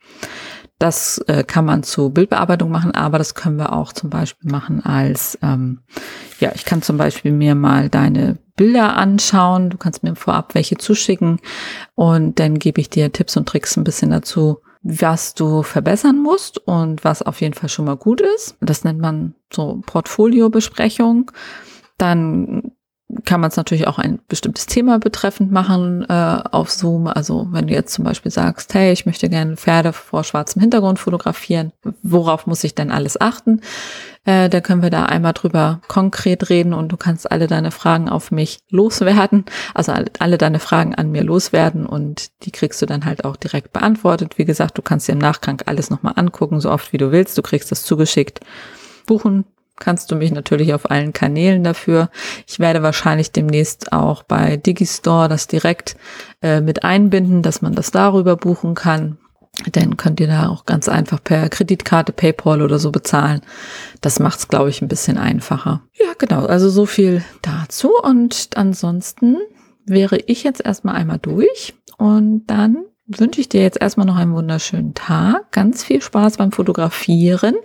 Das 0.77 1.17
äh, 1.25 1.43
kann 1.43 1.65
man 1.65 1.81
zu 1.81 2.11
Bildbearbeitung 2.11 2.69
machen, 2.69 2.91
aber 2.91 3.17
das 3.17 3.33
können 3.33 3.57
wir 3.57 3.73
auch 3.73 3.91
zum 3.91 4.11
Beispiel 4.11 4.51
machen 4.51 4.85
als, 4.85 5.39
ähm, 5.41 5.79
ja, 6.39 6.51
ich 6.53 6.63
kann 6.63 6.83
zum 6.83 6.97
Beispiel 6.97 7.31
mir 7.31 7.55
mal 7.55 7.89
deine 7.89 8.37
Bilder 8.55 8.97
anschauen. 8.97 9.71
Du 9.71 9.77
kannst 9.77 10.03
mir 10.03 10.15
vorab 10.15 10.53
welche 10.53 10.77
zuschicken 10.77 11.39
und 11.95 12.39
dann 12.39 12.59
gebe 12.59 12.79
ich 12.79 12.91
dir 12.91 13.11
Tipps 13.11 13.35
und 13.35 13.49
Tricks 13.49 13.75
ein 13.77 13.83
bisschen 13.83 14.11
dazu, 14.11 14.59
was 14.83 15.33
du 15.33 15.63
verbessern 15.63 16.21
musst 16.21 16.57
und 16.67 17.03
was 17.03 17.21
auf 17.21 17.41
jeden 17.41 17.53
Fall 17.53 17.69
schon 17.69 17.85
mal 17.85 17.95
gut 17.95 18.21
ist. 18.21 18.57
Das 18.59 18.83
nennt 18.83 18.99
man 18.99 19.33
so 19.51 19.81
Portfoliobesprechung. 19.85 21.31
Dann 21.97 22.73
kann 23.25 23.41
man 23.41 23.49
es 23.49 23.57
natürlich 23.57 23.87
auch 23.87 23.99
ein 23.99 24.19
bestimmtes 24.27 24.65
Thema 24.65 24.99
betreffend 24.99 25.51
machen 25.51 26.05
äh, 26.09 26.39
auf 26.51 26.71
Zoom. 26.71 27.07
Also 27.07 27.47
wenn 27.51 27.67
du 27.67 27.73
jetzt 27.73 27.93
zum 27.93 28.05
Beispiel 28.05 28.31
sagst, 28.31 28.73
hey, 28.73 28.91
ich 28.91 29.05
möchte 29.05 29.29
gerne 29.29 29.57
Pferde 29.57 29.93
vor 29.93 30.23
schwarzem 30.23 30.61
Hintergrund 30.61 30.99
fotografieren, 30.99 31.71
worauf 32.01 32.47
muss 32.47 32.63
ich 32.63 32.75
denn 32.75 32.91
alles 32.91 33.19
achten? 33.19 33.61
Äh, 34.25 34.49
da 34.49 34.61
können 34.61 34.81
wir 34.81 34.89
da 34.89 35.05
einmal 35.05 35.33
drüber 35.33 35.81
konkret 35.87 36.49
reden 36.49 36.73
und 36.73 36.89
du 36.89 36.97
kannst 36.97 37.31
alle 37.31 37.47
deine 37.47 37.71
Fragen 37.71 38.07
auf 38.07 38.31
mich 38.31 38.59
loswerden, 38.69 39.45
also 39.73 39.93
alle, 40.19 40.37
deine 40.37 40.59
Fragen 40.59 40.95
an 40.95 41.11
mir 41.11 41.23
loswerden 41.23 41.85
und 41.85 42.31
die 42.45 42.51
kriegst 42.51 42.81
du 42.81 42.85
dann 42.85 43.05
halt 43.05 43.25
auch 43.25 43.35
direkt 43.35 43.73
beantwortet. 43.73 44.37
Wie 44.37 44.45
gesagt, 44.45 44.77
du 44.77 44.81
kannst 44.81 45.07
dir 45.07 45.13
im 45.13 45.19
Nachgang 45.19 45.61
alles 45.65 45.89
nochmal 45.89 46.13
angucken, 46.15 46.61
so 46.61 46.71
oft 46.71 46.93
wie 46.93 46.97
du 46.97 47.11
willst. 47.11 47.37
Du 47.37 47.41
kriegst 47.41 47.71
das 47.71 47.83
zugeschickt. 47.83 48.39
Buchen 49.05 49.45
kannst 49.79 50.11
du 50.11 50.15
mich 50.15 50.31
natürlich 50.31 50.73
auf 50.73 50.89
allen 50.89 51.13
Kanälen 51.13 51.63
dafür. 51.63 52.09
Ich 52.47 52.59
werde 52.59 52.83
wahrscheinlich 52.83 53.31
demnächst 53.31 53.91
auch 53.91 54.23
bei 54.23 54.57
Digistore 54.57 55.27
das 55.27 55.47
direkt 55.47 55.95
äh, 56.41 56.61
mit 56.61 56.83
einbinden, 56.83 57.41
dass 57.41 57.61
man 57.61 57.73
das 57.73 57.91
darüber 57.91 58.35
buchen 58.35 58.75
kann. 58.75 59.17
Dann 59.71 59.97
könnt 59.97 60.19
ihr 60.19 60.27
da 60.27 60.49
auch 60.49 60.65
ganz 60.65 60.89
einfach 60.89 61.23
per 61.23 61.47
Kreditkarte, 61.47 62.11
PayPal 62.11 62.61
oder 62.61 62.79
so 62.79 62.91
bezahlen. 62.91 63.41
Das 64.01 64.19
macht 64.19 64.39
es, 64.39 64.47
glaube 64.47 64.69
ich, 64.69 64.81
ein 64.81 64.87
bisschen 64.87 65.17
einfacher. 65.17 65.83
Ja, 65.93 66.13
genau. 66.17 66.45
Also 66.45 66.69
so 66.69 66.87
viel 66.87 67.23
dazu. 67.43 67.91
Und 68.01 68.49
ansonsten 68.55 69.37
wäre 69.85 70.17
ich 70.17 70.43
jetzt 70.43 70.65
erstmal 70.65 70.95
einmal 70.95 71.19
durch 71.19 71.75
und 71.97 72.47
dann 72.47 72.85
wünsche 73.05 73.41
ich 73.41 73.49
dir 73.49 73.61
jetzt 73.61 73.81
erstmal 73.81 74.05
noch 74.05 74.15
einen 74.15 74.33
wunderschönen 74.33 74.93
Tag. 74.93 75.51
Ganz 75.51 75.83
viel 75.83 76.01
Spaß 76.01 76.37
beim 76.37 76.53
Fotografieren. 76.53 77.55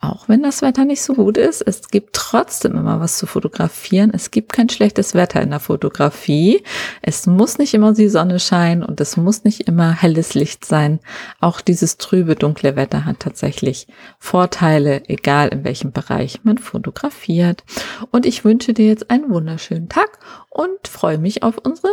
Auch 0.00 0.28
wenn 0.28 0.42
das 0.42 0.62
Wetter 0.62 0.86
nicht 0.86 1.02
so 1.02 1.14
gut 1.14 1.36
ist. 1.36 1.60
Es 1.60 1.88
gibt 1.88 2.14
trotzdem 2.14 2.72
immer 2.72 2.98
was 2.98 3.18
zu 3.18 3.26
fotografieren. 3.26 4.10
Es 4.14 4.30
gibt 4.30 4.52
kein 4.52 4.70
schlechtes 4.70 5.14
Wetter 5.14 5.42
in 5.42 5.50
der 5.50 5.60
Fotografie. 5.60 6.62
Es 7.02 7.26
muss 7.26 7.58
nicht 7.58 7.74
immer 7.74 7.92
die 7.92 8.08
Sonne 8.08 8.40
scheinen 8.40 8.82
und 8.82 9.00
es 9.00 9.18
muss 9.18 9.44
nicht 9.44 9.68
immer 9.68 9.92
helles 9.92 10.32
Licht 10.32 10.64
sein. 10.64 11.00
Auch 11.38 11.60
dieses 11.60 11.98
trübe, 11.98 12.34
dunkle 12.34 12.74
Wetter 12.74 13.04
hat 13.04 13.20
tatsächlich 13.20 13.88
Vorteile, 14.18 15.06
egal 15.08 15.48
in 15.48 15.64
welchem 15.64 15.92
Bereich 15.92 16.44
man 16.44 16.56
fotografiert. 16.56 17.62
Und 18.10 18.24
ich 18.24 18.44
wünsche 18.44 18.72
dir 18.72 18.86
jetzt 18.86 19.10
einen 19.10 19.28
wunderschönen 19.28 19.90
Tag 19.90 20.18
und 20.48 20.88
freue 20.88 21.18
mich 21.18 21.42
auf 21.42 21.58
unsere 21.58 21.90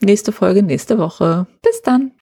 nächste 0.00 0.30
Folge 0.30 0.62
nächste 0.62 0.98
Woche. 0.98 1.48
Bis 1.62 1.82
dann. 1.82 2.12